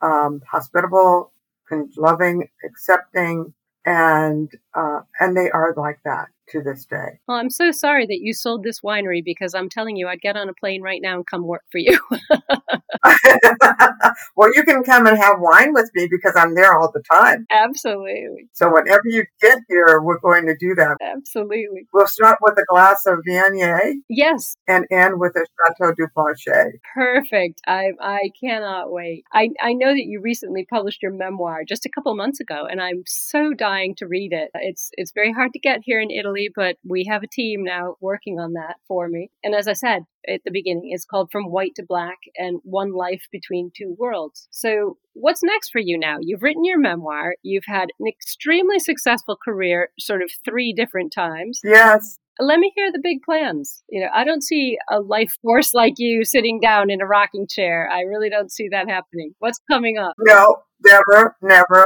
um, 0.00 0.40
hospitable, 0.48 1.32
loving, 1.96 2.48
accepting, 2.64 3.52
and 3.84 4.50
uh, 4.74 5.00
and 5.18 5.36
they 5.36 5.50
are 5.50 5.74
like 5.76 5.98
that 6.04 6.28
to 6.50 6.62
this 6.62 6.84
day. 6.84 7.18
Well, 7.26 7.38
I'm 7.38 7.50
so 7.50 7.70
sorry 7.70 8.06
that 8.06 8.20
you 8.20 8.32
sold 8.34 8.62
this 8.62 8.80
winery 8.80 9.22
because 9.24 9.54
I'm 9.54 9.68
telling 9.68 9.96
you, 9.96 10.08
I'd 10.08 10.20
get 10.20 10.36
on 10.36 10.48
a 10.48 10.54
plane 10.54 10.82
right 10.82 11.00
now 11.02 11.16
and 11.16 11.26
come 11.26 11.46
work 11.46 11.64
for 11.70 11.78
you. 11.78 11.98
well, 14.36 14.50
you 14.54 14.62
can 14.64 14.82
come 14.82 15.06
and 15.06 15.16
have 15.16 15.36
wine 15.38 15.72
with 15.72 15.90
me 15.94 16.08
because 16.10 16.34
I'm 16.36 16.54
there 16.54 16.76
all 16.78 16.90
the 16.92 17.02
time. 17.10 17.46
Absolutely. 17.50 18.48
So 18.52 18.72
whenever 18.72 19.02
you 19.06 19.24
get 19.40 19.58
here, 19.68 20.00
we're 20.00 20.18
going 20.20 20.46
to 20.46 20.56
do 20.58 20.74
that. 20.76 20.96
Absolutely. 21.00 21.86
We'll 21.92 22.06
start 22.06 22.38
with 22.42 22.58
a 22.58 22.64
glass 22.68 23.06
of 23.06 23.18
Viognier. 23.28 23.94
Yes. 24.08 24.56
And 24.68 24.86
end 24.90 25.18
with 25.18 25.34
a 25.36 25.46
Chateau 25.68 25.94
Duplantier. 25.94 26.72
Perfect. 26.94 27.60
I 27.66 27.90
I 28.00 28.30
cannot 28.42 28.90
wait. 28.92 29.24
I, 29.32 29.50
I 29.60 29.72
know 29.72 29.92
that 29.92 30.06
you 30.06 30.20
recently 30.22 30.66
published 30.68 31.02
your 31.02 31.12
memoir 31.12 31.62
just 31.66 31.86
a 31.86 31.90
couple 31.90 32.14
months 32.14 32.40
ago, 32.40 32.66
and 32.70 32.80
I'm 32.80 33.02
so 33.06 33.52
dying 33.54 33.94
to 33.96 34.06
read 34.06 34.32
it. 34.32 34.50
It's 34.54 34.90
it's 34.92 35.12
very 35.12 35.32
hard 35.32 35.52
to 35.52 35.58
get 35.58 35.80
here 35.84 36.00
in 36.00 36.10
Italy 36.10 36.39
but 36.54 36.76
we 36.84 37.06
have 37.10 37.22
a 37.22 37.28
team 37.28 37.64
now 37.64 37.96
working 38.00 38.38
on 38.38 38.52
that 38.54 38.76
for 38.86 39.08
me. 39.08 39.30
And 39.42 39.54
as 39.54 39.68
I 39.68 39.72
said 39.74 40.04
at 40.28 40.42
the 40.44 40.50
beginning, 40.50 40.90
it's 40.92 41.04
called 41.04 41.30
From 41.30 41.50
White 41.50 41.74
to 41.76 41.84
Black 41.86 42.18
and 42.36 42.60
One 42.62 42.92
Life 42.92 43.22
Between 43.32 43.70
Two 43.76 43.96
Worlds. 43.98 44.48
So, 44.50 44.98
what's 45.14 45.42
next 45.42 45.70
for 45.70 45.80
you 45.80 45.98
now? 45.98 46.16
You've 46.20 46.42
written 46.42 46.64
your 46.64 46.78
memoir, 46.78 47.34
you've 47.42 47.64
had 47.66 47.88
an 47.98 48.06
extremely 48.06 48.78
successful 48.78 49.36
career, 49.42 49.90
sort 49.98 50.22
of 50.22 50.30
three 50.44 50.72
different 50.72 51.12
times. 51.12 51.60
Yes. 51.64 52.18
Let 52.38 52.58
me 52.58 52.72
hear 52.74 52.90
the 52.90 53.00
big 53.02 53.18
plans. 53.22 53.82
You 53.90 54.00
know, 54.00 54.08
I 54.14 54.24
don't 54.24 54.42
see 54.42 54.78
a 54.90 55.00
life 55.00 55.32
force 55.42 55.74
like 55.74 55.94
you 55.98 56.24
sitting 56.24 56.58
down 56.58 56.88
in 56.88 57.02
a 57.02 57.06
rocking 57.06 57.46
chair. 57.46 57.88
I 57.92 58.00
really 58.02 58.30
don't 58.30 58.50
see 58.50 58.68
that 58.70 58.88
happening. 58.88 59.34
What's 59.40 59.60
coming 59.70 59.98
up? 59.98 60.14
No, 60.18 60.56
never, 60.82 61.36
never. 61.42 61.84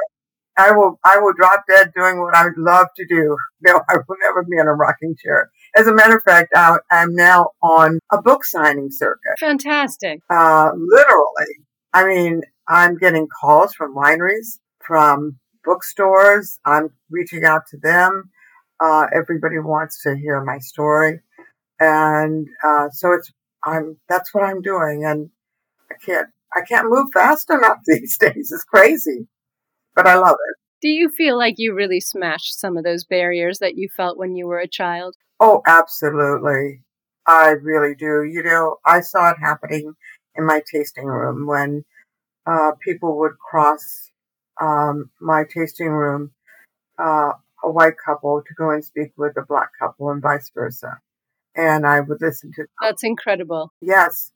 I 0.57 0.73
will 0.73 0.99
I 1.05 1.19
will 1.19 1.33
drop 1.33 1.65
dead 1.69 1.93
doing 1.97 2.21
what 2.21 2.35
I 2.35 2.45
would 2.45 2.59
love 2.59 2.89
to 2.97 3.07
do. 3.07 3.37
No, 3.63 3.83
I 3.89 3.97
will 3.97 4.17
never 4.23 4.43
be 4.43 4.57
in 4.59 4.67
a 4.67 4.75
rocking 4.75 5.17
chair. 5.23 5.51
As 5.77 5.87
a 5.87 5.95
matter 5.95 6.17
of 6.17 6.23
fact, 6.23 6.53
I, 6.55 6.79
am 6.91 7.15
now 7.15 7.51
on 7.63 7.99
a 8.13 8.23
book 8.23 8.45
signing 8.45 8.91
circuit. 8.91 9.39
Fantastic. 9.41 10.21
Uh, 10.31 10.71
literally. 10.77 11.59
I 11.93 12.05
mean, 12.07 12.43
I'm 12.69 12.97
getting 12.97 13.29
calls 13.29 13.75
from 13.75 13.95
wineries, 13.95 14.59
from 14.81 15.39
bookstores. 15.65 16.59
I'm 16.65 16.91
reaching 17.11 17.45
out 17.45 17.63
to 17.71 17.79
them. 17.79 18.31
Uh, 18.81 19.07
everybody 19.15 19.59
wants 19.59 20.03
to 20.03 20.17
hear 20.17 20.43
my 20.43 20.59
story, 20.59 21.21
and 21.81 22.47
uh, 22.65 22.89
so 22.91 23.13
it's 23.13 23.33
I'm 23.65 23.97
that's 24.09 24.35
what 24.35 24.45
I'm 24.45 24.63
doing, 24.63 25.05
and 25.05 25.31
I 25.91 25.95
can't 26.05 26.29
I 26.55 26.61
can't 26.63 26.89
move 26.89 27.07
fast 27.13 27.51
enough 27.51 27.79
these 27.87 28.19
days. 28.19 28.53
It's 28.53 28.65
crazy 28.65 29.29
but 29.95 30.07
I 30.07 30.17
love 30.17 30.37
it. 30.49 30.57
Do 30.81 30.89
you 30.89 31.09
feel 31.09 31.39
like 31.39 31.55
you 31.59 31.75
really 31.75 32.01
smashed 32.01 32.59
some 32.59 32.77
of 32.77 32.85
those 32.85 33.05
barriers 33.05 33.59
that 33.59 33.77
you 33.77 33.89
felt 33.89 34.19
when 34.19 34.35
you 34.35 34.47
were 34.47 34.59
a 34.59 34.69
child? 34.69 35.17
Oh, 35.41 35.63
absolutely. 35.67 36.83
I 37.27 37.51
really 37.51 37.95
do. 37.95 38.25
You 38.25 38.43
know, 38.43 38.77
I 38.85 39.01
saw 39.01 39.31
it 39.31 39.39
happening 39.41 39.95
in 40.37 40.45
my 40.45 40.61
tasting 40.71 41.07
room 41.07 41.47
when 41.47 41.85
uh, 42.47 42.73
people 42.81 43.19
would 43.19 43.39
cross 43.39 44.11
um, 44.61 45.11
my 45.21 45.45
tasting 45.45 45.89
room, 45.89 46.33
uh, 46.99 47.33
a 47.63 47.71
white 47.71 47.95
couple, 48.05 48.43
to 48.47 48.55
go 48.55 48.71
and 48.71 48.85
speak 48.85 49.13
with 49.17 49.37
a 49.37 49.43
black 49.43 49.71
couple, 49.79 50.11
and 50.11 50.23
vice 50.23 50.51
versa. 50.55 50.99
And 51.57 51.87
I 51.87 52.01
would 52.01 52.21
listen 52.21 52.53
to. 52.53 52.63
Them. 52.63 52.69
That's 52.81 53.05
incredible. 53.05 53.73
Yes, 53.81 54.33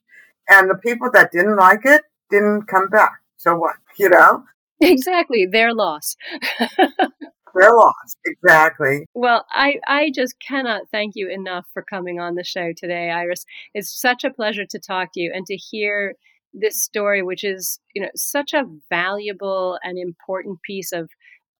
and 0.49 0.71
the 0.71 0.77
people 0.77 1.11
that 1.13 1.31
didn't 1.31 1.57
like 1.57 1.85
it 1.85 2.03
didn't 2.31 2.63
come 2.67 2.89
back. 2.89 3.21
So 3.37 3.57
what? 3.57 3.77
You 3.99 4.11
know, 4.11 4.45
Exactly, 4.81 5.47
their 5.51 5.75
loss. 5.75 6.17
their 6.59 7.73
loss, 7.73 8.17
exactly. 8.27 9.07
Well, 9.15 9.45
I, 9.51 9.81
I 9.87 10.11
just 10.15 10.37
cannot 10.47 10.83
thank 10.93 11.13
you 11.17 11.29
enough 11.29 11.67
for 11.73 11.83
coming 11.83 12.21
on 12.21 12.35
the 12.35 12.45
show 12.45 12.73
today, 12.77 13.11
Iris. 13.11 13.45
It's 13.75 14.01
such 14.01 14.25
a 14.25 14.31
pleasure 14.31 14.65
to 14.71 14.79
talk 14.79 15.11
to 15.15 15.21
you 15.21 15.33
and 15.35 15.47
to 15.47 15.57
hear 15.57 16.15
this 16.53 16.83
story, 16.83 17.23
which 17.23 17.45
is, 17.45 17.81
you 17.95 18.03
know, 18.03 18.09
such 18.15 18.53
a 18.53 18.65
valuable 18.89 19.79
and 19.83 19.99
important 19.99 20.61
piece 20.63 20.93
of 20.93 21.11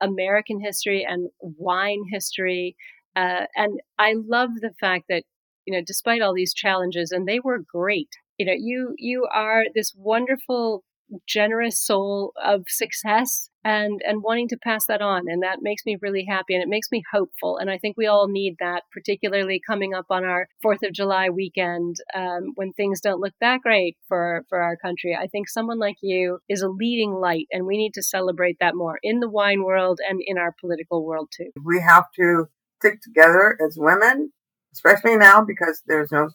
American 0.01 0.61
history 0.61 1.05
and 1.09 1.29
wine 1.41 2.05
history. 2.11 2.77
Uh, 3.17 3.47
and 3.57 3.81
I 3.99 4.15
love 4.17 4.51
the 4.61 4.73
fact 4.81 5.07
that, 5.09 5.25
you 5.67 5.75
know, 5.75 5.83
despite 5.85 6.23
all 6.23 6.35
these 6.35 6.55
challenges, 6.55 7.11
and 7.11 7.27
they 7.27 7.41
were 7.41 7.59
great, 7.59 8.09
you 8.39 8.47
know, 8.47 8.55
you 8.57 8.95
you 8.97 9.27
are 9.33 9.65
this 9.75 9.93
wonderful 9.97 10.85
generous 11.27 11.85
soul 11.85 12.33
of 12.43 12.65
success 12.69 13.49
and 13.65 14.01
and 14.07 14.23
wanting 14.23 14.49
to 14.49 14.57
pass 14.57 14.87
that 14.87 15.03
on 15.03 15.23
and 15.27 15.43
that 15.43 15.59
makes 15.63 15.85
me 15.85 15.97
really 16.01 16.25
happy 16.29 16.55
and 16.55 16.63
it 16.63 16.69
makes 16.69 16.89
me 16.93 17.03
hopeful 17.13 17.57
and 17.57 17.71
i 17.71 17.79
think 17.79 17.97
we 17.97 18.07
all 18.07 18.29
need 18.29 18.55
that 18.61 18.83
particularly 18.93 19.61
coming 19.67 19.95
up 19.95 20.07
on 20.11 20.25
our 20.25 20.49
fourth 20.63 20.83
of 20.83 20.93
july 20.93 21.29
weekend 21.29 21.97
um, 22.15 22.53
when 22.55 22.73
things 22.73 23.01
don't 23.01 23.21
look 23.21 23.35
that 23.41 23.61
great 23.61 23.97
for 24.07 24.45
for 24.49 24.61
our 24.61 24.77
country. 24.77 25.17
I 25.19 25.27
think 25.27 25.49
someone 25.49 25.79
like 25.79 25.97
you 26.03 26.39
is 26.49 26.63
a 26.63 26.69
leading 26.69 27.13
light 27.13 27.47
and 27.53 27.67
we 27.67 27.77
need 27.77 27.95
to 27.95 28.03
celebrate 28.03 28.59
that 28.61 28.75
more 28.75 28.99
in 29.03 29.21
the 29.21 29.29
wine 29.29 29.63
world 29.63 30.01
and 30.09 30.21
in 30.25 30.39
our 30.39 30.55
political 30.61 31.05
world 31.05 31.29
too. 31.37 31.51
We 31.65 31.81
have 31.81 32.05
to 32.17 32.49
stick 32.81 33.01
together 33.03 33.59
as 33.65 33.77
women 33.77 34.33
especially 34.73 35.17
now 35.17 35.43
because 35.43 35.83
there's 35.87 36.13
no 36.13 36.29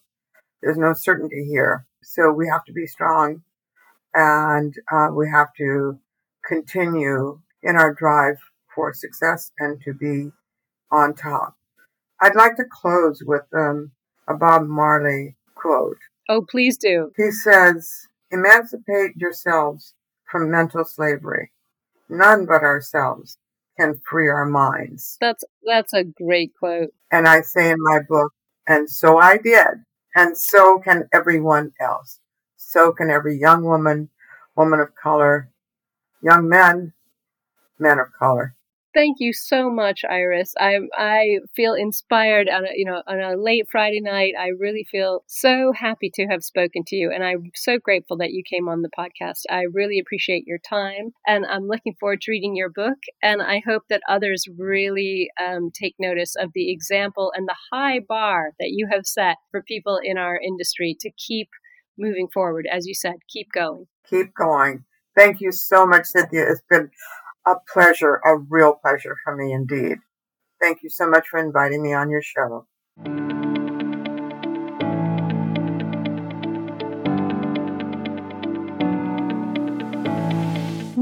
there's 0.61 0.77
no 0.77 0.93
certainty 0.93 1.45
here. 1.49 1.85
So 2.03 2.31
we 2.31 2.47
have 2.47 2.63
to 2.65 2.73
be 2.73 2.85
strong 2.85 3.43
and 4.13 4.73
uh, 4.91 5.09
we 5.13 5.29
have 5.29 5.53
to 5.57 5.99
continue 6.47 7.39
in 7.61 7.75
our 7.75 7.93
drive 7.93 8.37
for 8.73 8.93
success 8.93 9.51
and 9.59 9.81
to 9.81 9.93
be 9.93 10.31
on 10.91 11.13
top. 11.13 11.55
I'd 12.21 12.35
like 12.35 12.55
to 12.57 12.63
close 12.69 13.21
with 13.25 13.43
um, 13.53 13.91
a 14.27 14.33
Bob 14.33 14.67
Marley 14.67 15.35
quote. 15.55 15.97
Oh, 16.29 16.45
please 16.49 16.77
do. 16.77 17.11
He 17.17 17.31
says, 17.31 18.07
Emancipate 18.31 19.15
yourselves 19.17 19.93
from 20.29 20.49
mental 20.49 20.85
slavery. 20.85 21.51
None 22.09 22.45
but 22.45 22.63
ourselves 22.63 23.37
can 23.79 23.99
free 24.09 24.27
our 24.27 24.45
minds. 24.45 25.17
That's 25.19 25.43
that's 25.65 25.93
a 25.93 26.03
great 26.03 26.53
quote. 26.57 26.89
And 27.11 27.27
I 27.27 27.41
say 27.41 27.69
in 27.69 27.77
my 27.79 27.99
book, 28.07 28.31
and 28.67 28.89
so 28.89 29.17
I 29.17 29.37
did, 29.37 29.83
and 30.15 30.37
so 30.37 30.79
can 30.79 31.07
everyone 31.13 31.71
else. 31.79 32.19
So 32.65 32.91
can 32.91 33.09
every 33.09 33.37
young 33.37 33.63
woman, 33.63 34.09
woman 34.55 34.79
of 34.79 34.95
color, 34.95 35.49
young 36.21 36.47
men, 36.49 36.93
men 37.77 37.99
of 37.99 38.07
color. 38.17 38.55
Thank 38.93 39.19
you 39.19 39.33
so 39.33 39.71
much, 39.71 40.01
Iris. 40.07 40.53
I 40.59 40.77
I 40.95 41.39
feel 41.55 41.73
inspired 41.73 42.47
on 42.47 42.65
a, 42.65 42.69
you 42.75 42.85
know 42.85 43.01
on 43.07 43.19
a 43.19 43.35
late 43.35 43.67
Friday 43.71 43.99
night. 43.99 44.35
I 44.39 44.49
really 44.49 44.83
feel 44.83 45.23
so 45.25 45.71
happy 45.71 46.11
to 46.13 46.27
have 46.27 46.43
spoken 46.43 46.83
to 46.87 46.95
you, 46.95 47.11
and 47.11 47.23
I'm 47.23 47.49
so 47.55 47.79
grateful 47.79 48.17
that 48.17 48.33
you 48.33 48.43
came 48.47 48.69
on 48.69 48.83
the 48.83 48.91
podcast. 48.95 49.45
I 49.49 49.63
really 49.73 49.97
appreciate 49.97 50.45
your 50.45 50.59
time, 50.59 51.11
and 51.25 51.43
I'm 51.43 51.67
looking 51.67 51.95
forward 51.99 52.21
to 52.21 52.31
reading 52.31 52.55
your 52.55 52.69
book. 52.69 52.99
And 53.23 53.41
I 53.41 53.63
hope 53.65 53.81
that 53.89 54.03
others 54.07 54.45
really 54.59 55.31
um, 55.43 55.71
take 55.71 55.95
notice 55.97 56.35
of 56.35 56.51
the 56.53 56.71
example 56.71 57.33
and 57.35 57.47
the 57.47 57.57
high 57.71 57.99
bar 57.99 58.51
that 58.59 58.69
you 58.69 58.87
have 58.91 59.07
set 59.07 59.37
for 59.49 59.63
people 59.63 59.99
in 60.03 60.19
our 60.19 60.39
industry 60.39 60.95
to 60.99 61.09
keep 61.17 61.49
moving 61.97 62.27
forward. 62.33 62.67
As 62.71 62.85
you 62.85 62.93
said, 62.93 63.15
keep 63.27 63.51
going. 63.51 63.87
Keep 64.09 64.33
going. 64.33 64.85
Thank 65.15 65.41
you 65.41 65.51
so 65.51 65.85
much, 65.85 66.05
Cynthia. 66.05 66.49
It's 66.49 66.61
been 66.69 66.89
a 67.45 67.55
pleasure, 67.71 68.21
a 68.25 68.37
real 68.37 68.73
pleasure 68.73 69.15
for 69.23 69.35
me 69.35 69.53
indeed. 69.53 69.97
Thank 70.61 70.81
you 70.81 70.89
so 70.89 71.09
much 71.09 71.27
for 71.29 71.39
inviting 71.39 71.83
me 71.83 71.93
on 71.93 72.09
your 72.09 72.21
show. 72.21 72.67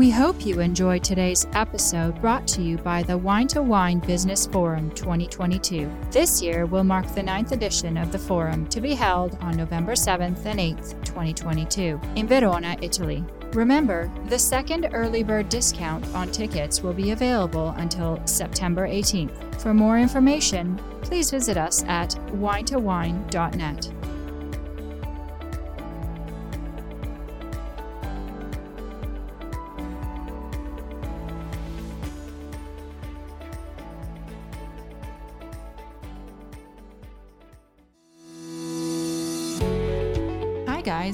We 0.02 0.10
hope 0.10 0.48
you 0.48 0.62
enjoyed 0.62 1.04
today's 1.04 1.46
episode 1.54 2.20
brought 2.22 2.48
to 2.48 2.64
you 2.64 2.78
by 2.78 3.04
the 3.04 3.16
Wine 3.16 3.46
to 3.50 3.62
Wine 3.62 4.00
Business 4.00 4.48
Forum 4.48 4.90
2022. 4.96 5.92
This 6.10 6.42
year 6.42 6.66
will 6.66 6.84
mark 6.84 7.14
the 7.14 7.22
ninth 7.22 7.52
edition 7.52 7.98
of 7.98 8.12
the 8.12 8.18
forum 8.18 8.66
to 8.70 8.82
be 8.82 8.96
held 8.96 9.38
on 9.42 9.56
November 9.56 9.92
7th 9.92 10.44
and 10.48 10.60
8th, 10.60 11.06
2022, 11.06 12.02
in 12.16 12.28
Verona, 12.28 12.76
Italy. 12.82 13.24
Remember, 13.54 14.12
the 14.26 14.40
second 14.40 14.90
early 14.92 15.22
bird 15.22 15.50
discount 15.50 16.04
on 16.16 16.32
tickets 16.32 16.82
will 16.82 16.94
be 16.94 17.12
available 17.12 17.76
until 17.78 18.20
September 18.26 18.88
18th. 18.88 19.62
For 19.62 19.72
more 19.72 20.00
information, 20.00 20.80
please 21.04 21.30
visit 21.30 21.58
us 21.58 21.84
at 21.84 22.16
winetowine.net. 22.32 23.92